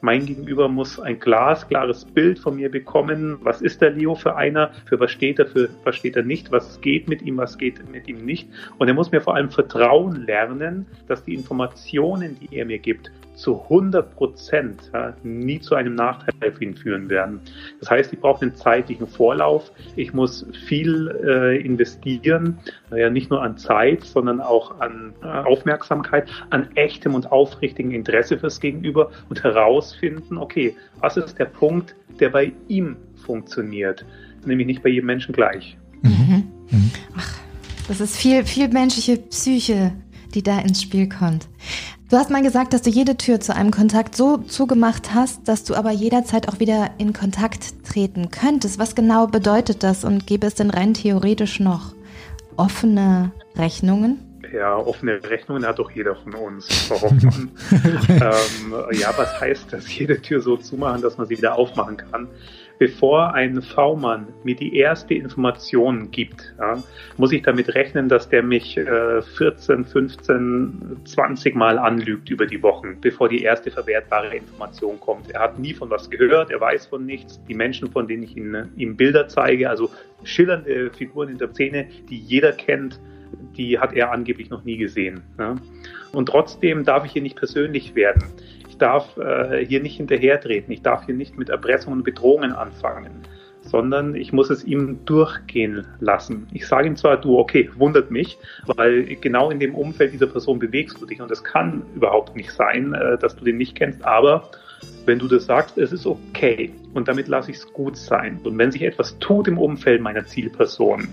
[0.00, 3.38] Mein Gegenüber muss ein glasklares Bild von mir bekommen.
[3.42, 4.70] Was ist der Leo für einer?
[4.86, 5.46] Für was steht er?
[5.46, 6.52] Für was steht er nicht?
[6.52, 7.36] Was geht mit ihm?
[7.36, 8.48] Was geht mit ihm nicht?
[8.78, 13.10] Und er muss mir vor allem vertrauen lernen, dass die Informationen, die er mir gibt,
[13.34, 17.40] zu 100 Prozent ja, nie zu einem Nachteil für ihn führen werden.
[17.80, 19.72] Das heißt, ich brauche einen zeitlichen Vorlauf.
[19.96, 22.58] Ich muss viel äh, investieren,
[22.94, 28.38] ja nicht nur an Zeit, sondern auch an äh, Aufmerksamkeit, an echtem und aufrichtigen Interesse
[28.38, 34.04] fürs Gegenüber und herausfinden, okay, was ist der Punkt, der bei ihm funktioniert,
[34.44, 35.76] nämlich nicht bei jedem Menschen gleich.
[36.02, 36.44] Mhm.
[36.70, 36.90] Mhm.
[37.16, 37.38] Ach,
[37.88, 39.92] das ist viel, viel menschliche Psyche,
[40.34, 41.48] die da ins Spiel kommt.
[42.10, 45.62] Du hast mal gesagt, dass du jede Tür zu einem Kontakt so zugemacht hast, dass
[45.62, 48.80] du aber jederzeit auch wieder in Kontakt treten könntest.
[48.80, 51.94] Was genau bedeutet das und gäbe es denn rein theoretisch noch
[52.56, 54.18] offene Rechnungen?
[54.52, 56.90] Ja, offene Rechnungen hat doch jeder von uns.
[56.90, 57.16] Warum?
[57.70, 59.96] ähm, ja, was heißt das?
[59.96, 62.26] Jede Tür so zumachen, dass man sie wieder aufmachen kann
[62.80, 66.82] bevor ein V-Mann mir die erste Information gibt, ja,
[67.18, 72.62] muss ich damit rechnen, dass der mich äh, 14, 15, 20 Mal anlügt über die
[72.62, 75.30] Wochen, bevor die erste verwertbare Information kommt.
[75.30, 77.38] Er hat nie von was gehört, er weiß von nichts.
[77.46, 79.90] Die Menschen, von denen ich ihn, ihm Bilder zeige, also
[80.24, 82.98] schillernde Figuren in der Szene, die jeder kennt,
[83.58, 85.20] die hat er angeblich noch nie gesehen.
[85.38, 85.56] Ja.
[86.12, 88.24] Und trotzdem darf ich hier nicht persönlich werden
[88.80, 93.22] darf äh, hier nicht hinterhertreten, ich darf hier nicht mit Erpressungen und Bedrohungen anfangen,
[93.62, 96.48] sondern ich muss es ihm durchgehen lassen.
[96.52, 100.58] Ich sage ihm zwar, du, okay, wundert mich, weil genau in dem Umfeld dieser Person
[100.58, 104.04] bewegst du dich und es kann überhaupt nicht sein, äh, dass du den nicht kennst,
[104.04, 104.50] aber
[105.06, 108.40] wenn du das sagst, es ist okay und damit lasse ich es gut sein.
[108.44, 111.08] Und wenn sich etwas tut im Umfeld meiner Zielperson,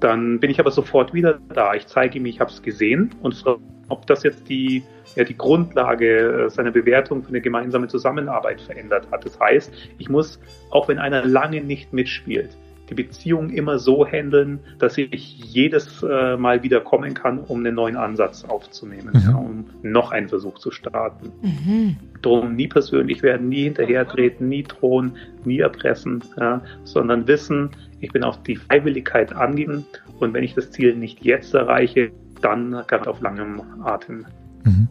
[0.00, 1.74] dann bin ich aber sofort wieder da.
[1.74, 3.60] Ich zeige ihm, ich habe es gesehen und frage,
[3.92, 4.82] ob das jetzt die
[5.14, 9.24] ja die Grundlage äh, seiner Bewertung für eine gemeinsame Zusammenarbeit verändert hat.
[9.24, 12.56] Das heißt, ich muss, auch wenn einer lange nicht mitspielt,
[12.88, 17.74] die Beziehung immer so handeln, dass ich jedes äh, Mal wieder kommen kann, um einen
[17.74, 19.20] neuen Ansatz aufzunehmen, mhm.
[19.20, 21.30] ja, um noch einen Versuch zu starten.
[21.42, 21.96] Mhm.
[22.22, 28.24] Drum nie persönlich werden, nie hinterhertreten, nie drohen, nie erpressen, ja, sondern wissen, ich bin
[28.24, 29.86] auf die Freiwilligkeit angeben
[30.18, 32.10] und wenn ich das Ziel nicht jetzt erreiche,
[32.42, 34.26] dann ganz auf langem Atem.
[34.64, 34.88] Mhm.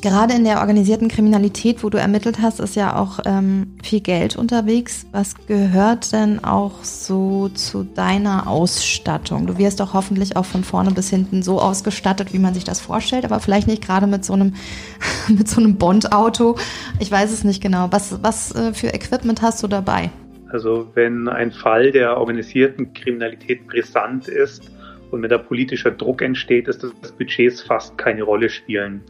[0.00, 4.36] Gerade in der organisierten Kriminalität, wo du ermittelt hast, ist ja auch ähm, viel Geld
[4.36, 5.06] unterwegs.
[5.10, 9.46] Was gehört denn auch so zu deiner Ausstattung?
[9.46, 12.80] Du wirst doch hoffentlich auch von vorne bis hinten so ausgestattet, wie man sich das
[12.80, 14.54] vorstellt, aber vielleicht nicht gerade mit so einem,
[15.28, 16.56] mit so einem Bond-Auto.
[17.00, 17.88] Ich weiß es nicht genau.
[17.90, 20.10] Was, was äh, für Equipment hast du dabei?
[20.50, 24.70] Also wenn ein Fall der organisierten Kriminalität brisant ist,
[25.10, 29.02] und wenn da politischer Druck entsteht, ist das Budgets fast keine Rolle spielen.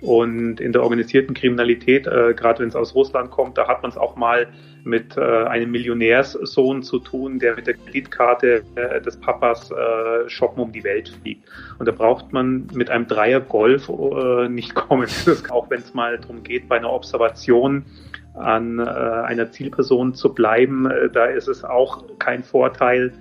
[0.00, 3.90] Und in der organisierten Kriminalität, äh, gerade wenn es aus Russland kommt, da hat man
[3.90, 4.46] es auch mal
[4.84, 10.62] mit äh, einem Millionärssohn zu tun, der mit der Kreditkarte äh, des Papas äh, shoppen
[10.62, 11.48] um die Welt fliegt.
[11.78, 15.08] Und da braucht man mit einem Dreier Golf äh, nicht kommen.
[15.50, 17.84] Auch wenn es mal darum geht, bei einer Observation
[18.34, 23.12] an äh, einer Zielperson zu bleiben, äh, da ist es auch kein Vorteil,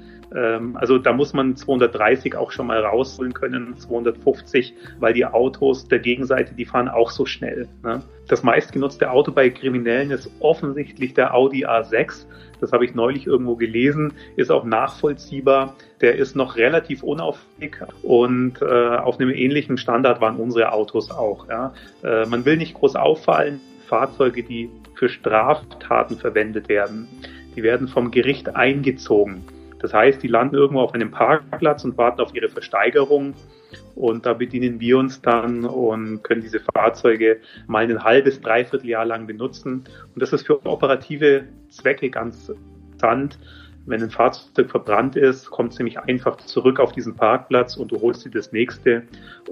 [0.75, 5.99] also da muss man 230 auch schon mal rausholen können, 250, weil die Autos der
[5.99, 7.67] Gegenseite, die fahren auch so schnell.
[7.83, 8.01] Ne?
[8.27, 12.25] Das meistgenutzte Auto bei Kriminellen ist offensichtlich der Audi A6.
[12.59, 15.75] Das habe ich neulich irgendwo gelesen, ist auch nachvollziehbar.
[16.01, 21.47] Der ist noch relativ unauffällig und äh, auf einem ähnlichen Standard waren unsere Autos auch.
[21.47, 21.73] Ja?
[22.03, 23.61] Äh, man will nicht groß auffallen.
[23.87, 27.07] Fahrzeuge, die für Straftaten verwendet werden,
[27.55, 29.43] die werden vom Gericht eingezogen.
[29.79, 33.33] Das heißt, die landen irgendwo auf einem Parkplatz und warten auf ihre Versteigerung.
[33.95, 39.05] Und da bedienen wir uns dann und können diese Fahrzeuge mal ein halbes, dreiviertel Jahr
[39.05, 39.83] lang benutzen.
[40.13, 42.51] Und das ist für operative Zwecke ganz
[42.91, 43.37] interessant,
[43.87, 48.01] Wenn ein Fahrzeug verbrannt ist, kommt es nämlich einfach zurück auf diesen Parkplatz und du
[48.01, 49.03] holst dir das nächste.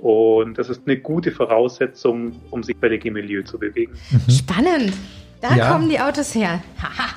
[0.01, 3.93] Und das ist eine gute Voraussetzung, um sich bei der G-Milieu zu bewegen.
[4.11, 4.29] Mhm.
[4.29, 4.93] Spannend.
[5.39, 5.71] Da ja.
[5.71, 6.61] kommen die Autos her.
[6.81, 7.15] Haha.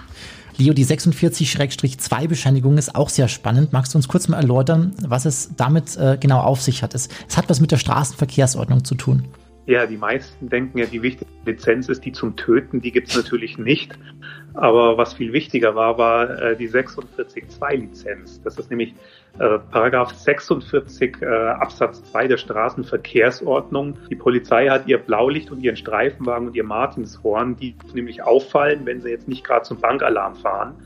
[0.58, 3.72] Leo, die 46-2-Bescheinigung ist auch sehr spannend.
[3.72, 6.96] Magst du uns kurz mal erläutern, was es damit äh, genau auf sich hat?
[6.96, 9.28] Es, es hat was mit der Straßenverkehrsordnung zu tun.
[9.68, 12.80] Ja, die meisten denken ja, die wichtigste Lizenz ist die zum Töten.
[12.80, 13.98] Die gibt es natürlich nicht.
[14.54, 18.40] Aber was viel wichtiger war, war äh, die 46.2-Lizenz.
[18.40, 18.94] Das ist nämlich
[19.38, 23.98] äh, Paragraph 46 äh, Absatz 2 der Straßenverkehrsordnung.
[24.08, 29.02] Die Polizei hat ihr Blaulicht und ihren Streifenwagen und ihr Martinshorn, die nämlich auffallen, wenn
[29.02, 30.76] sie jetzt nicht gerade zum Bankalarm fahren.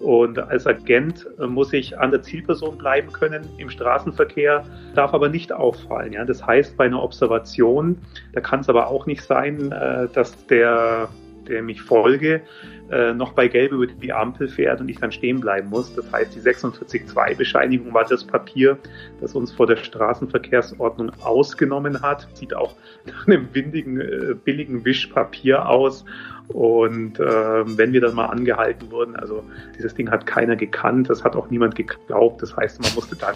[0.00, 5.28] Und als Agent äh, muss ich an der Zielperson bleiben können im Straßenverkehr, darf aber
[5.28, 6.12] nicht auffallen.
[6.12, 6.24] Ja?
[6.24, 7.98] Das heißt, bei einer Observation,
[8.32, 11.08] da kann es aber auch nicht sein, äh, dass der,
[11.48, 12.42] der mich folge,
[12.90, 15.94] äh, noch bei Gelb über die Ampel fährt und ich dann stehen bleiben muss.
[15.94, 18.78] Das heißt, die 46.2-Bescheinigung war das Papier,
[19.20, 22.28] das uns vor der Straßenverkehrsordnung ausgenommen hat.
[22.34, 22.74] Sieht auch
[23.06, 26.04] nach einem windigen, billigen Wischpapier aus
[26.48, 29.44] und äh, wenn wir dann mal angehalten wurden, also
[29.76, 32.42] dieses Ding hat keiner gekannt, das hat auch niemand geglaubt.
[32.42, 33.34] Das heißt, man musste dann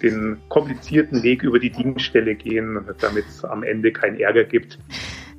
[0.00, 4.78] den komplizierten Weg über die Dienststelle gehen, damit es am Ende keinen Ärger gibt.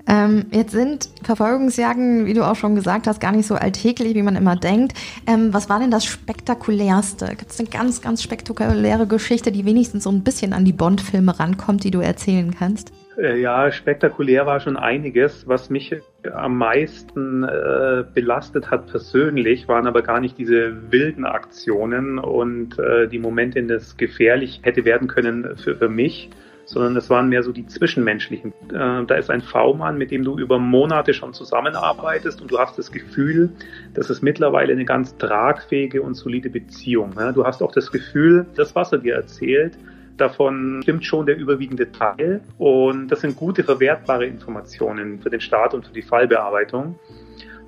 [0.07, 4.21] Ähm, jetzt sind Verfolgungsjagden, wie du auch schon gesagt hast, gar nicht so alltäglich, wie
[4.21, 4.93] man immer denkt.
[5.27, 7.27] Ähm, was war denn das Spektakulärste?
[7.37, 11.37] Gibt es eine ganz, ganz spektakuläre Geschichte, die wenigstens so ein bisschen an die Bond-Filme
[11.37, 12.93] rankommt, die du erzählen kannst?
[13.17, 15.47] Äh, ja, spektakulär war schon einiges.
[15.47, 15.95] Was mich
[16.33, 23.07] am meisten äh, belastet hat persönlich, waren aber gar nicht diese wilden Aktionen und äh,
[23.07, 26.29] die Momente, in denen es gefährlich hätte werden können für, für mich,
[26.67, 28.51] sondern es waren mehr so die zwischenmenschlichen.
[28.69, 32.77] Äh, da ist ein V-Mann, mit dem du über Monate schon zusammenarbeitest und du hast
[32.77, 33.49] das Gefühl,
[33.93, 37.15] das ist mittlerweile eine ganz tragfähige und solide Beziehung.
[37.33, 39.77] Du hast auch das Gefühl, das, was er dir erzählt,
[40.17, 42.41] Davon stimmt schon der überwiegende Teil.
[42.57, 46.97] Und das sind gute, verwertbare Informationen für den Staat und für die Fallbearbeitung.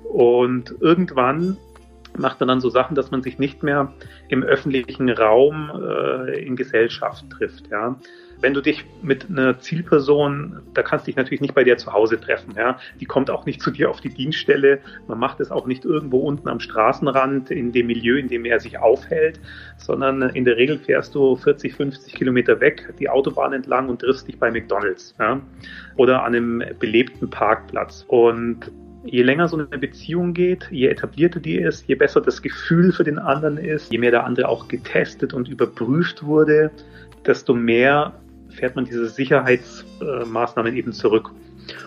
[0.02, 1.56] Und irgendwann
[2.18, 3.92] macht man dann so Sachen, dass man sich nicht mehr
[4.28, 7.68] im öffentlichen Raum äh, in Gesellschaft trifft.
[7.70, 7.96] Ja
[8.40, 11.92] wenn du dich mit einer Zielperson, da kannst du dich natürlich nicht bei dir zu
[11.92, 12.54] Hause treffen.
[12.56, 12.78] Ja?
[12.98, 14.80] Die kommt auch nicht zu dir auf die Dienststelle.
[15.08, 18.60] Man macht es auch nicht irgendwo unten am Straßenrand in dem Milieu, in dem er
[18.60, 19.40] sich aufhält,
[19.78, 24.28] sondern in der Regel fährst du 40, 50 Kilometer weg, die Autobahn entlang und triffst
[24.28, 25.40] dich bei McDonalds ja?
[25.96, 28.04] oder an einem belebten Parkplatz.
[28.08, 28.70] Und
[29.04, 33.04] je länger so eine Beziehung geht, je etablierter die ist, je besser das Gefühl für
[33.04, 36.70] den anderen ist, je mehr der andere auch getestet und überprüft wurde,
[37.26, 38.14] desto mehr
[38.50, 41.30] fährt man diese Sicherheitsmaßnahmen eben zurück.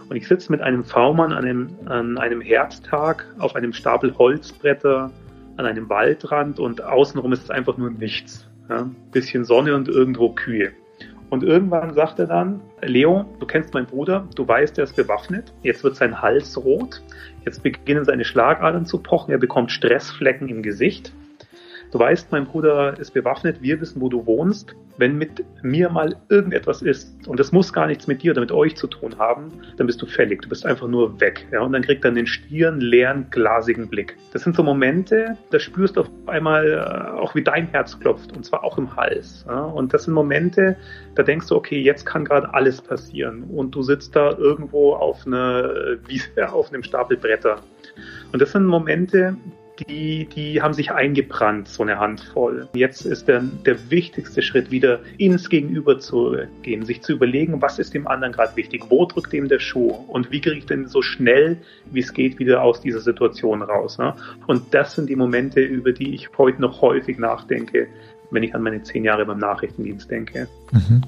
[0.10, 5.12] Und ich sitze mit einem V-Mann an einem, an einem Herbsttag auf einem Stapel Holzbretter
[5.58, 8.48] an einem Waldrand und außenrum ist es einfach nur nichts.
[8.70, 8.90] Ja?
[9.12, 10.72] Bisschen Sonne und irgendwo Kühe.
[11.30, 15.52] Und irgendwann sagt er dann, Leo, du kennst meinen Bruder, du weißt, er ist bewaffnet,
[15.64, 17.02] jetzt wird sein Hals rot,
[17.44, 21.12] jetzt beginnen seine Schlagadern zu pochen, er bekommt Stressflecken im Gesicht
[21.94, 24.76] Du weißt, mein Bruder ist bewaffnet, wir wissen, wo du wohnst.
[24.98, 28.52] Wenn mit mir mal irgendetwas ist, und das muss gar nichts mit dir oder mit
[28.52, 30.42] euch zu tun haben, dann bist du fällig.
[30.42, 31.48] Du bist einfach nur weg.
[31.52, 31.62] Ja?
[31.62, 34.18] Und dann kriegt er einen stieren, leeren, glasigen Blick.
[34.32, 38.36] Das sind so Momente, da spürst du auf einmal äh, auch, wie dein Herz klopft,
[38.36, 39.46] und zwar auch im Hals.
[39.48, 39.62] Ja?
[39.62, 40.76] Und das sind Momente,
[41.14, 43.44] da denkst du, okay, jetzt kann gerade alles passieren.
[43.44, 45.70] Und du sitzt da irgendwo auf einer
[46.08, 47.60] Wiese, auf einem Stapel Bretter.
[48.32, 49.38] Und das sind Momente,
[49.80, 52.68] die, die haben sich eingebrannt, so eine Handvoll.
[52.76, 57.80] Jetzt ist der, der wichtigste Schritt, wieder ins Gegenüber zu gehen, sich zu überlegen, was
[57.80, 60.88] ist dem anderen gerade wichtig, wo drückt ihm der Schuh und wie kriege ich denn
[60.88, 61.58] so schnell,
[61.92, 63.98] wie es geht, wieder aus dieser Situation raus.
[63.98, 64.16] Ne?
[64.48, 67.88] Und das sind die Momente, über die ich heute noch häufig nachdenke,
[68.32, 70.48] wenn ich an meine zehn Jahre beim Nachrichtendienst denke.
[70.72, 71.02] Mhm.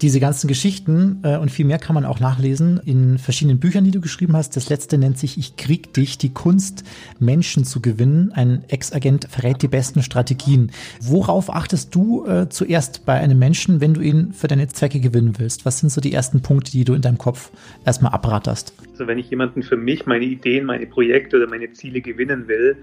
[0.00, 3.90] Diese ganzen Geschichten äh, und viel mehr kann man auch nachlesen in verschiedenen Büchern, die
[3.90, 4.54] du geschrieben hast.
[4.54, 6.84] Das letzte nennt sich Ich krieg dich, die Kunst,
[7.18, 8.30] Menschen zu gewinnen.
[8.32, 10.70] Ein Ex-Agent verrät die besten Strategien.
[11.00, 15.34] Worauf achtest du äh, zuerst bei einem Menschen, wenn du ihn für deine Zwecke gewinnen
[15.38, 15.64] willst?
[15.64, 17.50] Was sind so die ersten Punkte, die du in deinem Kopf
[17.84, 18.74] erstmal abratterst?
[18.92, 22.76] Also wenn ich jemanden für mich, meine Ideen, meine Projekte oder meine Ziele gewinnen will,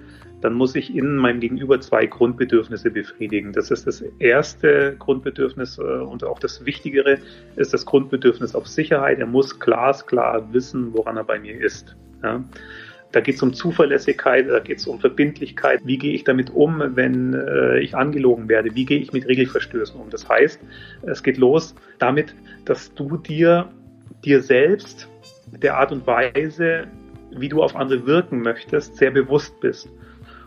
[0.45, 3.51] dann muss ich in meinem Gegenüber zwei Grundbedürfnisse befriedigen.
[3.51, 7.17] Das ist das erste Grundbedürfnis äh, und auch das Wichtigere
[7.55, 9.17] ist das Grundbedürfnis auf Sicherheit.
[9.17, 11.95] Er muss glasklar wissen, woran er bei mir ist.
[12.21, 12.43] Ja.
[13.11, 15.81] Da geht es um Zuverlässigkeit, da geht es um Verbindlichkeit.
[15.83, 18.75] Wie gehe ich damit um, wenn äh, ich angelogen werde?
[18.75, 20.11] Wie gehe ich mit Regelverstößen um?
[20.11, 20.61] Das heißt,
[21.07, 23.67] es geht los damit, dass du dir,
[24.23, 25.09] dir selbst
[25.47, 26.85] der Art und Weise,
[27.31, 29.89] wie du auf andere wirken möchtest, sehr bewusst bist.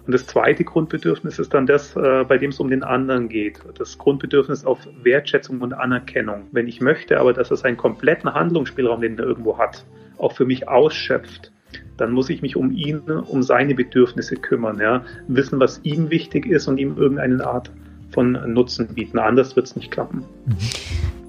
[0.08, 3.60] Und das zweite Grundbedürfnis ist dann das, äh, bei dem es um den anderen geht.
[3.76, 6.46] Das Grundbedürfnis auf Wertschätzung und Anerkennung.
[6.50, 9.84] Wenn ich möchte aber, dass er seinen kompletten Handlungsspielraum, den er irgendwo hat,
[10.16, 11.52] auch für mich ausschöpft,
[11.98, 16.46] dann muss ich mich um ihn, um seine Bedürfnisse kümmern, ja, wissen, was ihm wichtig
[16.46, 17.70] ist und ihm irgendeine Art
[18.10, 19.18] von Nutzen bieten.
[19.18, 20.24] Anders wird es nicht klappen.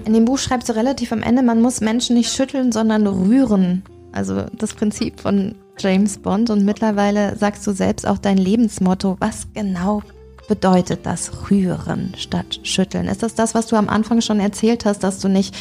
[0.05, 3.83] In dem Buch schreibst du relativ am Ende, man muss Menschen nicht schütteln, sondern rühren.
[4.13, 9.17] Also das Prinzip von James Bond und mittlerweile sagst du selbst auch dein Lebensmotto.
[9.19, 10.03] Was genau
[10.47, 13.07] bedeutet das Rühren statt Schütteln?
[13.07, 15.55] Ist das das, was du am Anfang schon erzählt hast, dass du nicht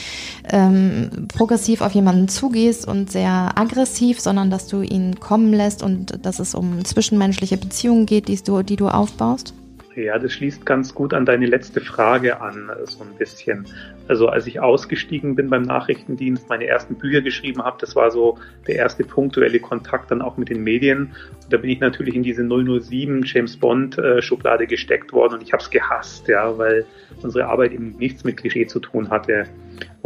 [0.50, 6.24] ähm, progressiv auf jemanden zugehst und sehr aggressiv, sondern dass du ihn kommen lässt und
[6.24, 9.54] dass es um zwischenmenschliche Beziehungen geht, die du, die du aufbaust?
[9.94, 13.66] Ja, das schließt ganz gut an deine letzte Frage an, so ein bisschen.
[14.08, 18.38] Also als ich ausgestiegen bin beim Nachrichtendienst, meine ersten Bücher geschrieben habe, das war so
[18.66, 21.14] der erste punktuelle Kontakt dann auch mit den Medien.
[21.44, 25.42] Und da bin ich natürlich in diese 007 James Bond äh, Schublade gesteckt worden und
[25.42, 26.86] ich habe es gehasst, ja, weil
[27.22, 29.46] unsere Arbeit eben nichts mit Klischee zu tun hatte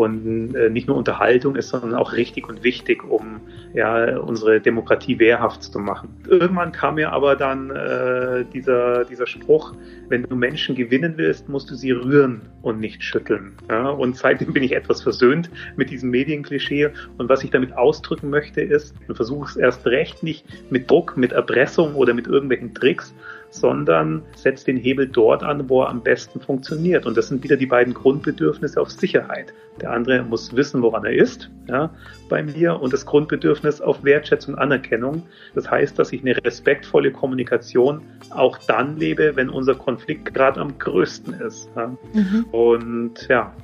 [0.03, 3.41] und äh, nicht nur Unterhaltung ist, sondern auch richtig und wichtig, um
[3.75, 6.09] ja unsere Demokratie wehrhaft zu machen.
[6.29, 9.75] Irgendwann kam mir aber dann äh, dieser dieser Spruch:
[10.09, 13.53] Wenn du Menschen gewinnen willst, musst du sie rühren und nicht schütteln.
[13.71, 13.89] Ja?
[13.89, 16.91] Und seitdem bin ich etwas versöhnt mit diesem Medienklischee.
[17.19, 21.17] Und was ich damit ausdrücken möchte, ist, ich versuche es erst recht nicht mit Druck,
[21.17, 23.15] mit Erpressung oder mit irgendwelchen Tricks,
[23.53, 27.05] sondern setzt den Hebel dort an, wo er am besten funktioniert.
[27.05, 29.53] Und das sind wieder die beiden Grundbedürfnisse auf Sicherheit.
[29.81, 31.91] Der andere muss wissen, woran er ist, ja,
[32.29, 35.23] bei mir, und das Grundbedürfnis auf Wertschätzung, Anerkennung.
[35.55, 40.79] Das heißt, dass ich eine respektvolle Kommunikation auch dann lebe, wenn unser Konflikt gerade am
[40.79, 41.69] größten ist.
[41.77, 41.95] Ja.
[42.15, 42.47] Mhm.
[42.53, 43.55] Und ja,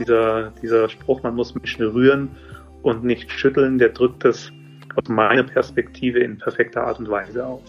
[0.00, 2.30] dieser, dieser Spruch, man muss Menschen rühren
[2.82, 4.50] und nicht schütteln, der drückt das
[4.96, 7.62] aus meiner Perspektive in perfekter Art und Weise auf.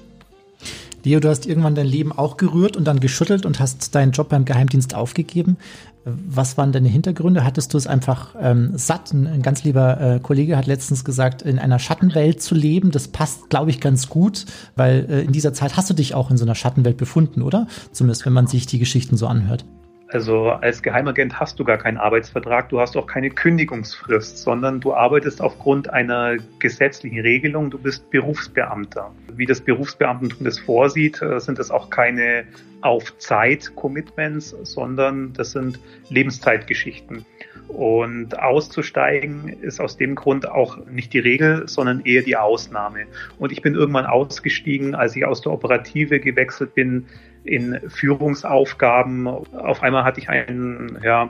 [1.03, 4.29] Leo, du hast irgendwann dein Leben auch gerührt und dann geschüttelt und hast deinen Job
[4.29, 5.57] beim Geheimdienst aufgegeben.
[6.05, 7.43] Was waren deine Hintergründe?
[7.43, 9.13] Hattest du es einfach ähm, satt?
[9.13, 13.09] Ein, ein, ganz lieber äh, Kollege hat letztens gesagt, in einer Schattenwelt zu leben, das
[13.09, 16.37] passt, glaube ich, ganz gut, weil äh, in dieser Zeit hast du dich auch in
[16.37, 17.67] so einer Schattenwelt befunden, oder?
[17.91, 19.65] Zumindest, wenn man sich die Geschichten so anhört.
[20.11, 24.95] Also als Geheimagent hast du gar keinen Arbeitsvertrag, du hast auch keine Kündigungsfrist, sondern du
[24.95, 29.11] arbeitest aufgrund einer gesetzlichen Regelung, du bist Berufsbeamter.
[29.35, 32.45] Wie das Berufsbeamtentum das vorsieht, äh, sind das auch keine
[32.81, 37.23] Auf-Zeit-Commitments, sondern das sind Lebenszeitgeschichten.
[37.67, 43.05] Und auszusteigen ist aus dem Grund auch nicht die Regel, sondern eher die Ausnahme.
[43.37, 47.05] Und ich bin irgendwann ausgestiegen, als ich aus der Operative gewechselt bin
[47.43, 49.27] in Führungsaufgaben.
[49.27, 51.29] Auf einmal hatte ich einen, ja,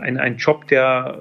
[0.00, 1.18] ein, ein Job, der,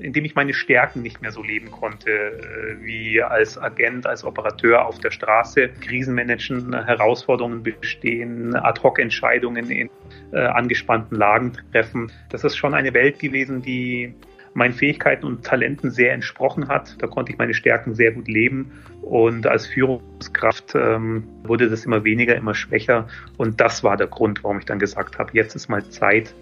[0.00, 4.24] in dem ich meine Stärken nicht mehr so leben konnte, äh, wie als Agent, als
[4.24, 9.90] Operateur auf der Straße, Krisenmanagen, Herausforderungen bestehen, Ad-hoc-Entscheidungen in
[10.32, 12.10] äh, angespannten Lagen treffen.
[12.30, 14.14] Das ist schon eine Welt gewesen, die
[14.54, 16.96] meinen Fähigkeiten und Talenten sehr entsprochen hat.
[16.98, 18.72] Da konnte ich meine Stärken sehr gut leben.
[19.02, 23.08] Und als Führungskraft ähm, wurde das immer weniger, immer schwächer.
[23.36, 26.34] Und das war der Grund, warum ich dann gesagt habe, jetzt ist mal Zeit,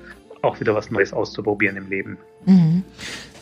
[0.42, 2.18] auch wieder was Neues auszuprobieren im Leben.
[2.46, 2.84] Mhm.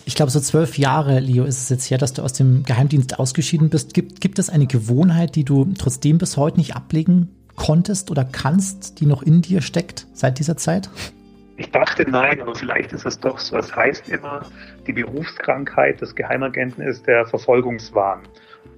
[0.04, 3.18] Ich glaube, so zwölf Jahre, Leo, ist es jetzt her, dass du aus dem Geheimdienst
[3.18, 3.92] ausgeschieden bist.
[3.92, 9.00] Gibt, gibt es eine Gewohnheit, die du trotzdem bis heute nicht ablegen konntest oder kannst,
[9.00, 10.90] die noch in dir steckt seit dieser Zeit?
[11.58, 13.56] Ich dachte nein, aber vielleicht ist es doch so.
[13.56, 14.46] Es heißt immer,
[14.86, 18.20] die Berufskrankheit des Geheimagenten ist der Verfolgungswahn.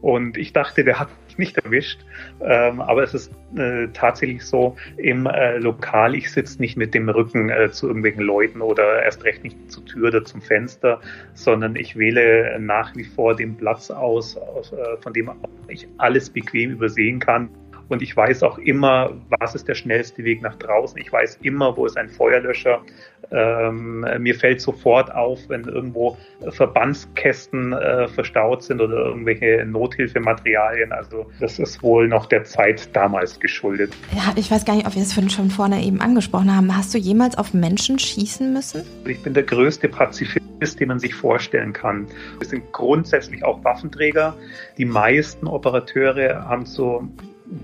[0.01, 2.01] Und ich dachte, der hat mich nicht erwischt.
[2.41, 7.09] Ähm, aber es ist äh, tatsächlich so, im äh, Lokal, ich sitze nicht mit dem
[7.09, 11.01] Rücken äh, zu irgendwelchen Leuten oder erst recht nicht zur Tür oder zum Fenster,
[11.35, 15.31] sondern ich wähle nach wie vor den Platz aus, aus äh, von dem
[15.67, 17.51] ich alles bequem übersehen kann.
[17.89, 20.99] Und ich weiß auch immer, was ist der schnellste Weg nach draußen.
[21.01, 22.83] Ich weiß immer, wo ist ein Feuerlöscher.
[23.31, 26.17] Ähm, mir fällt sofort auf, wenn irgendwo
[26.49, 30.93] Verbandskästen äh, verstaut sind oder irgendwelche Nothilfematerialien.
[30.93, 33.93] Also das ist wohl noch der Zeit damals geschuldet.
[34.15, 36.77] Ja, ich weiß gar nicht, ob wir es schon vorne eben angesprochen haben.
[36.77, 38.85] Hast du jemals auf Menschen schießen müssen?
[39.07, 40.49] Ich bin der größte Pazifist
[40.81, 42.09] den man sich vorstellen kann.
[42.39, 44.35] Wir sind grundsätzlich auch Waffenträger.
[44.77, 47.09] Die meisten Operateure haben so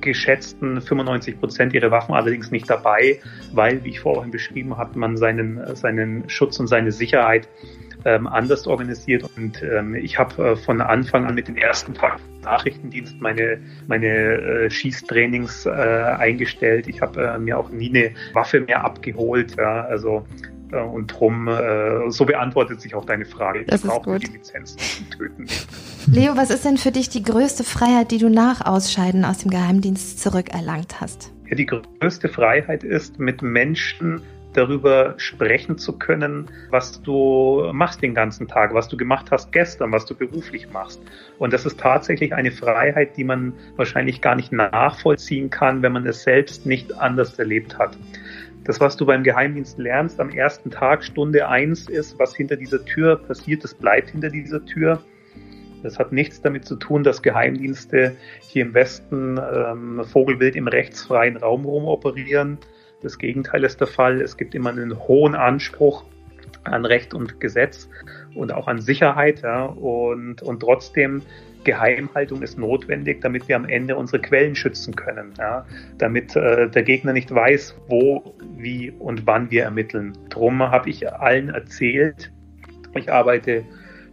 [0.00, 3.20] geschätzten 95 Prozent ihrer Waffen allerdings nicht dabei,
[3.52, 7.48] weil, wie ich vorhin beschrieben habe, man seinen, seinen Schutz und seine Sicherheit
[8.04, 9.24] ähm, anders organisiert.
[9.36, 14.06] Und ähm, ich habe äh, von Anfang an mit den ersten Tagen Nachrichtendienst meine, meine
[14.06, 16.86] äh, Schießtrainings äh, eingestellt.
[16.88, 19.56] Ich habe äh, mir auch nie eine Waffe mehr abgeholt.
[19.56, 19.82] Ja.
[19.82, 20.26] Also
[20.72, 23.64] und drum, äh, so beantwortet sich auch deine Frage.
[23.64, 25.46] Das ich brauche die Lizenz zum Töten.
[26.06, 29.50] Leo, was ist denn für dich die größte Freiheit, die du nach Ausscheiden aus dem
[29.50, 31.32] Geheimdienst zurückerlangt hast?
[31.48, 34.22] Ja, die größte Freiheit ist, mit Menschen
[34.54, 39.92] darüber sprechen zu können, was du machst den ganzen Tag, was du gemacht hast gestern,
[39.92, 41.02] was du beruflich machst.
[41.38, 46.06] Und das ist tatsächlich eine Freiheit, die man wahrscheinlich gar nicht nachvollziehen kann, wenn man
[46.06, 47.96] es selbst nicht anders erlebt hat.
[48.64, 52.84] Das, was du beim Geheimdienst lernst am ersten Tag, Stunde eins ist, was hinter dieser
[52.84, 55.02] Tür passiert, das bleibt hinter dieser Tür.
[55.82, 61.36] Das hat nichts damit zu tun, dass Geheimdienste hier im Westen ähm, Vogelwild im rechtsfreien
[61.36, 62.56] Raum rumoperieren.
[63.02, 64.22] Das Gegenteil ist der Fall.
[64.22, 66.04] Es gibt immer einen hohen Anspruch
[66.62, 67.90] an Recht und Gesetz
[68.34, 69.42] und auch an Sicherheit.
[69.42, 71.20] Ja, und, und trotzdem
[71.64, 75.66] Geheimhaltung ist notwendig, damit wir am Ende unsere Quellen schützen können, ja,
[75.98, 80.18] damit äh, der Gegner nicht weiß, wo, wie und wann wir ermitteln.
[80.30, 82.32] Drum habe ich allen erzählt,
[82.96, 83.64] ich arbeite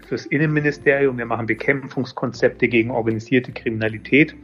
[0.07, 4.35] fürs Innenministerium, wir machen Bekämpfungskonzepte gegen organisierte Kriminalität,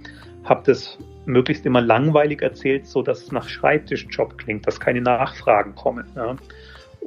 [0.45, 5.75] habe das möglichst immer langweilig erzählt, so dass es nach Schreibtischjob klingt, dass keine Nachfragen
[5.75, 6.05] kommen.
[6.15, 6.35] Ja.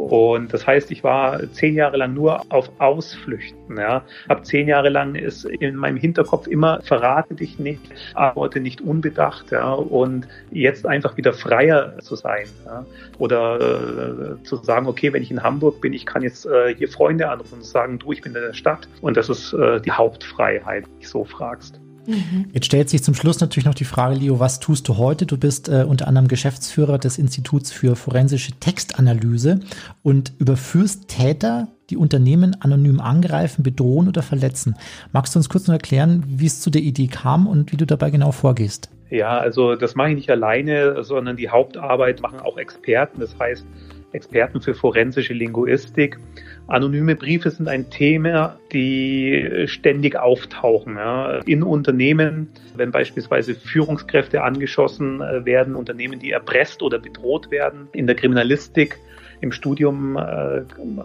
[0.09, 3.77] Und das heißt, ich war zehn Jahre lang nur auf Ausflüchten.
[3.77, 4.03] Ja.
[4.29, 7.83] Hab zehn Jahre lang ist in meinem Hinterkopf immer verrate dich nicht,
[8.15, 9.53] antworte nicht unbedacht.
[9.53, 9.75] Ja.
[9.75, 12.47] Und jetzt einfach wieder freier zu sein.
[12.65, 12.87] Ja.
[13.19, 16.89] Oder äh, zu sagen, okay, wenn ich in Hamburg bin, ich kann jetzt äh, hier
[16.89, 18.89] Freunde anrufen und sagen, du, ich bin in der Stadt.
[19.03, 21.79] Und das ist äh, die Hauptfreiheit, wenn du so fragst.
[22.07, 22.47] Mhm.
[22.53, 25.27] Jetzt stellt sich zum Schluss natürlich noch die Frage, Leo, was tust du heute?
[25.27, 29.61] Du bist äh, unter anderem Geschäftsführer des Instituts für forensische Textanalyse
[30.03, 34.77] und überführst Täter, die Unternehmen anonym angreifen, bedrohen oder verletzen.
[35.13, 37.87] Magst du uns kurz noch erklären, wie es zu der Idee kam und wie du
[37.87, 38.91] dabei genau vorgehst?
[39.11, 43.21] Ja, also das mache ich nicht alleine, sondern die Hauptarbeit machen auch Experten.
[43.21, 43.67] Das heißt,
[44.13, 46.19] Experten für forensische Linguistik.
[46.67, 50.97] Anonyme Briefe sind ein Thema, die ständig auftauchen.
[50.97, 51.39] Ja.
[51.47, 57.89] In Unternehmen, wenn beispielsweise Führungskräfte angeschossen äh, werden, Unternehmen, die erpresst oder bedroht werden.
[57.93, 58.99] In der Kriminalistik
[59.41, 60.63] im Studium äh,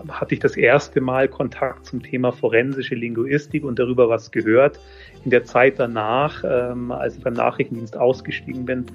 [0.09, 4.79] hatte ich das erste Mal Kontakt zum Thema forensische Linguistik und darüber was gehört.
[5.23, 8.85] In der Zeit danach, ähm, als ich beim Nachrichtendienst ausgestiegen bin,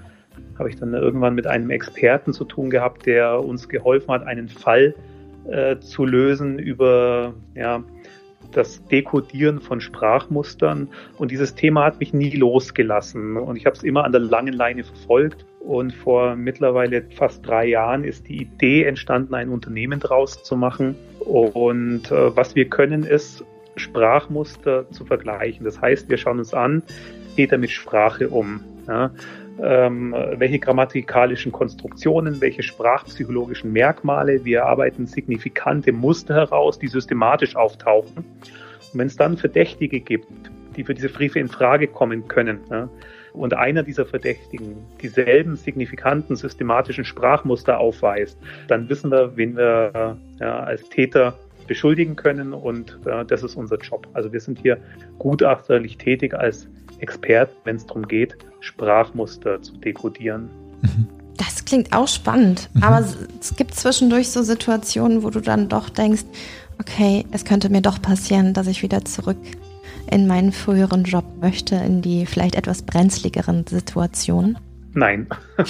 [0.59, 4.49] habe ich dann irgendwann mit einem Experten zu tun gehabt, der uns geholfen hat, einen
[4.49, 4.95] Fall
[5.49, 7.83] äh, zu lösen über ja,
[8.53, 10.89] das Dekodieren von Sprachmustern.
[11.19, 13.37] Und dieses Thema hat mich nie losgelassen.
[13.37, 15.45] Und ich habe es immer an der langen Leine verfolgt.
[15.61, 20.97] Und vor mittlerweile fast drei Jahren ist die Idee entstanden, ein Unternehmen draus zu machen.
[21.21, 23.45] Und äh, was wir können, ist
[23.77, 25.65] Sprachmuster zu vergleichen.
[25.65, 26.83] Das heißt, wir schauen uns an,
[27.37, 28.61] geht er mit Sprache um?
[28.89, 29.11] Ja?
[29.63, 34.45] Ähm, welche grammatikalischen Konstruktionen, welche sprachpsychologischen Merkmale.
[34.45, 38.17] Wir arbeiten signifikante Muster heraus, die systematisch auftauchen.
[38.17, 40.29] Und wenn es dann Verdächtige gibt,
[40.77, 42.89] die für diese Briefe in Frage kommen können, ja,
[43.33, 50.61] und einer dieser Verdächtigen dieselben signifikanten systematischen Sprachmuster aufweist, dann wissen wir, wen wir ja,
[50.61, 54.09] als Täter beschuldigen können und äh, das ist unser Job.
[54.13, 54.79] Also wir sind hier
[55.19, 56.69] gutachterlich tätig als
[57.01, 60.51] Experten, wenn es darum geht, Sprachmuster zu dekodieren.
[60.83, 61.09] Mhm.
[61.37, 62.83] Das klingt auch spannend, mhm.
[62.83, 63.05] aber
[63.41, 66.25] es gibt zwischendurch so Situationen, wo du dann doch denkst,
[66.79, 69.39] okay, es könnte mir doch passieren, dass ich wieder zurück
[70.11, 74.59] in meinen früheren Job möchte, in die vielleicht etwas brenzligeren Situationen.
[74.93, 75.29] Nein.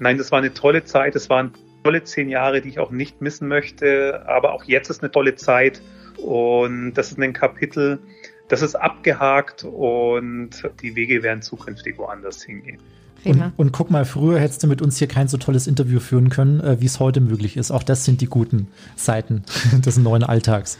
[0.00, 1.14] Nein, das war eine tolle Zeit.
[1.14, 1.52] Es waren
[1.84, 4.24] tolle zehn Jahre, die ich auch nicht missen möchte.
[4.26, 5.80] Aber auch jetzt ist eine tolle Zeit.
[6.16, 8.00] Und das ist ein Kapitel,
[8.48, 10.50] das ist abgehakt und
[10.82, 12.78] die Wege werden zukünftig woanders hingehen.
[13.24, 16.28] Und, und, guck mal, früher hättest du mit uns hier kein so tolles Interview führen
[16.28, 17.70] können, äh, wie es heute möglich ist.
[17.70, 19.44] Auch das sind die guten Seiten
[19.84, 20.76] des neuen Alltags.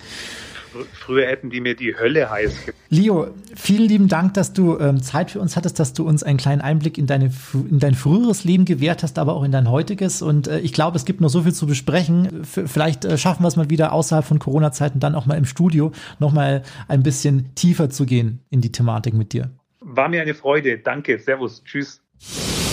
[0.95, 2.81] Früher hätten die mir die Hölle heiß gemacht.
[2.89, 6.39] Leo, vielen lieben Dank, dass du ähm, Zeit für uns hattest, dass du uns einen
[6.39, 10.23] kleinen Einblick in, deine, in dein früheres Leben gewährt hast, aber auch in dein heutiges.
[10.23, 12.43] Und äh, ich glaube, es gibt noch so viel zu besprechen.
[12.43, 15.45] F vielleicht äh, schaffen wir es mal wieder außerhalb von Corona-Zeiten dann auch mal im
[15.45, 19.51] Studio noch mal ein bisschen tiefer zu gehen in die Thematik mit dir.
[19.81, 20.79] War mir eine Freude.
[20.79, 21.19] Danke.
[21.19, 21.63] Servus.
[21.65, 22.01] Tschüss.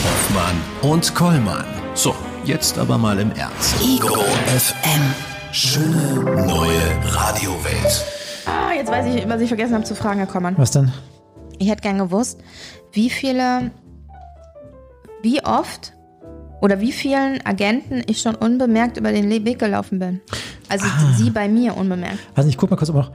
[0.03, 1.65] Hoffmann und Kollmann.
[1.93, 3.81] So, jetzt aber mal im Ernst.
[3.81, 5.28] Ego FM.
[5.51, 8.05] Schöne neue Radiowelt.
[8.45, 10.55] Ah, jetzt weiß ich, was ich vergessen habe zu fragen, Herr Kommern.
[10.57, 10.91] Was denn?
[11.57, 12.39] Ich hätte gern gewusst,
[12.91, 13.71] wie viele,
[15.23, 15.93] wie oft
[16.61, 20.21] oder wie vielen Agenten ich schon unbemerkt über den Weg gelaufen bin.
[20.69, 21.13] Also ah.
[21.17, 22.19] Sie bei mir unbemerkt.
[22.35, 23.11] Also ich guck mal kurz, ob noch.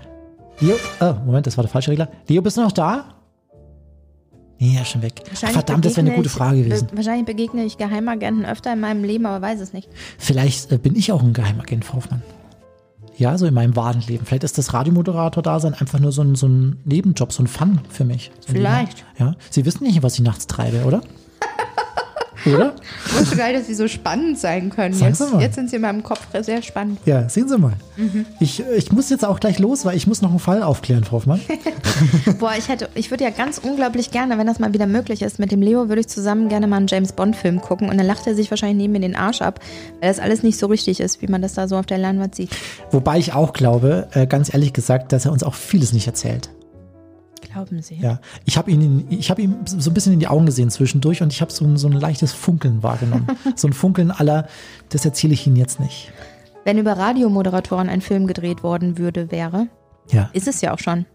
[0.58, 2.08] Leo, oh, Moment, das war der falsche Regler.
[2.26, 3.14] Leo, bist du noch da?
[4.58, 5.22] Nee, ist schon weg.
[5.34, 6.86] Verdammt, das wäre eine gute ich- Frage gewesen.
[6.88, 9.88] be- Wahrscheinlich begegne ich Geheimagenten öfter in meinem Leben, aber weiß es nicht.
[10.18, 12.22] Vielleicht äh, bin ich auch ein Geheimagent, Frau Hoffmann.
[13.16, 14.24] Ja, so in meinem wahren Leben.
[14.26, 18.04] Vielleicht ist das Radiomoderator-Dasein einfach nur so ein, so ein Nebenjob, so ein Fun für
[18.04, 18.32] mich.
[18.40, 19.04] So Vielleicht.
[19.18, 21.00] Ja, Sie wissen nicht, was ich nachts treibe, oder?
[22.46, 22.74] Oder?
[23.06, 24.98] Ich wusste nicht, dass sie so spannend sein können.
[24.98, 26.98] Jetzt, jetzt sind sie in meinem Kopf sehr spannend.
[27.04, 27.74] Ja, sehen Sie mal.
[27.96, 28.26] Mhm.
[28.40, 31.16] Ich, ich muss jetzt auch gleich los, weil ich muss noch einen Fall aufklären, Frau
[31.16, 31.40] Hoffmann.
[32.38, 35.38] Boah, ich hätte, ich würde ja ganz unglaublich gerne, wenn das mal wieder möglich ist,
[35.38, 38.06] mit dem Leo würde ich zusammen gerne mal einen James Bond Film gucken und dann
[38.06, 39.60] lacht er sich wahrscheinlich neben mir den Arsch ab,
[40.00, 42.34] weil das alles nicht so richtig ist, wie man das da so auf der Leinwand
[42.34, 42.50] sieht.
[42.90, 46.50] Wobei ich auch glaube, äh, ganz ehrlich gesagt, dass er uns auch vieles nicht erzählt.
[47.54, 47.94] Glauben Sie?
[47.96, 51.22] Ja, ich habe ihn, ich habe ihm so ein bisschen in die Augen gesehen zwischendurch
[51.22, 53.26] und ich habe so, ein- so ein leichtes Funkeln wahrgenommen.
[53.56, 54.48] so ein Funkeln aller,
[54.88, 56.12] das erzähle ich Ihnen jetzt nicht.
[56.64, 59.68] Wenn über Radiomoderatoren ein Film gedreht worden würde, wäre,
[60.10, 60.30] Ja.
[60.32, 61.06] ist es ja auch schon.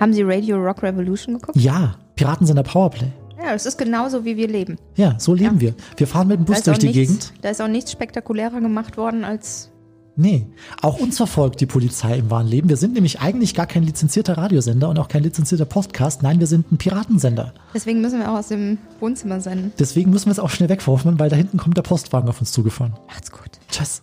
[0.00, 1.56] Haben Sie Radio Rock Revolution geguckt?
[1.58, 3.08] Ja, Piraten sind der Powerplay.
[3.42, 4.78] Ja, es ist genauso, wie wir leben.
[4.96, 5.60] Ja, so leben Ja.
[5.60, 5.74] wir.
[5.98, 7.32] Wir fahren mit dem Bus durch die nichts, Gegend.
[7.42, 9.70] Da ist auch nichts spektakulärer gemacht worden als.
[10.16, 10.46] Nee,
[10.80, 12.68] auch uns verfolgt die Polizei im wahren Leben.
[12.68, 16.22] Wir sind nämlich eigentlich gar kein lizenzierter Radiosender und auch kein lizenzierter Podcast.
[16.22, 17.52] Nein, wir sind ein Piratensender.
[17.74, 19.72] Deswegen müssen wir auch aus dem Wohnzimmer senden.
[19.78, 22.52] Deswegen müssen wir es auch schnell wegwerfen, weil da hinten kommt der Postwagen auf uns
[22.52, 22.94] zugefahren.
[23.08, 23.50] Macht's gut.
[23.70, 24.02] Tschüss.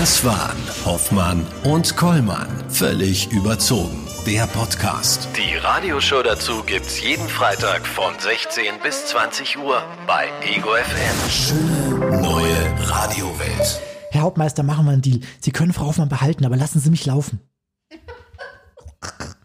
[0.00, 2.48] Das waren Hoffmann und Kollmann.
[2.68, 3.96] Völlig überzogen.
[4.26, 5.28] Der Podcast.
[5.36, 11.30] Die Radioshow dazu gibt's jeden Freitag von 16 bis 20 Uhr bei Ego FM.
[11.30, 13.95] Schöne neue Radiowelt.
[14.16, 15.20] Herr Hauptmeister, machen wir einen Deal.
[15.40, 17.40] Sie können Frau Hoffmann behalten, aber lassen Sie mich laufen.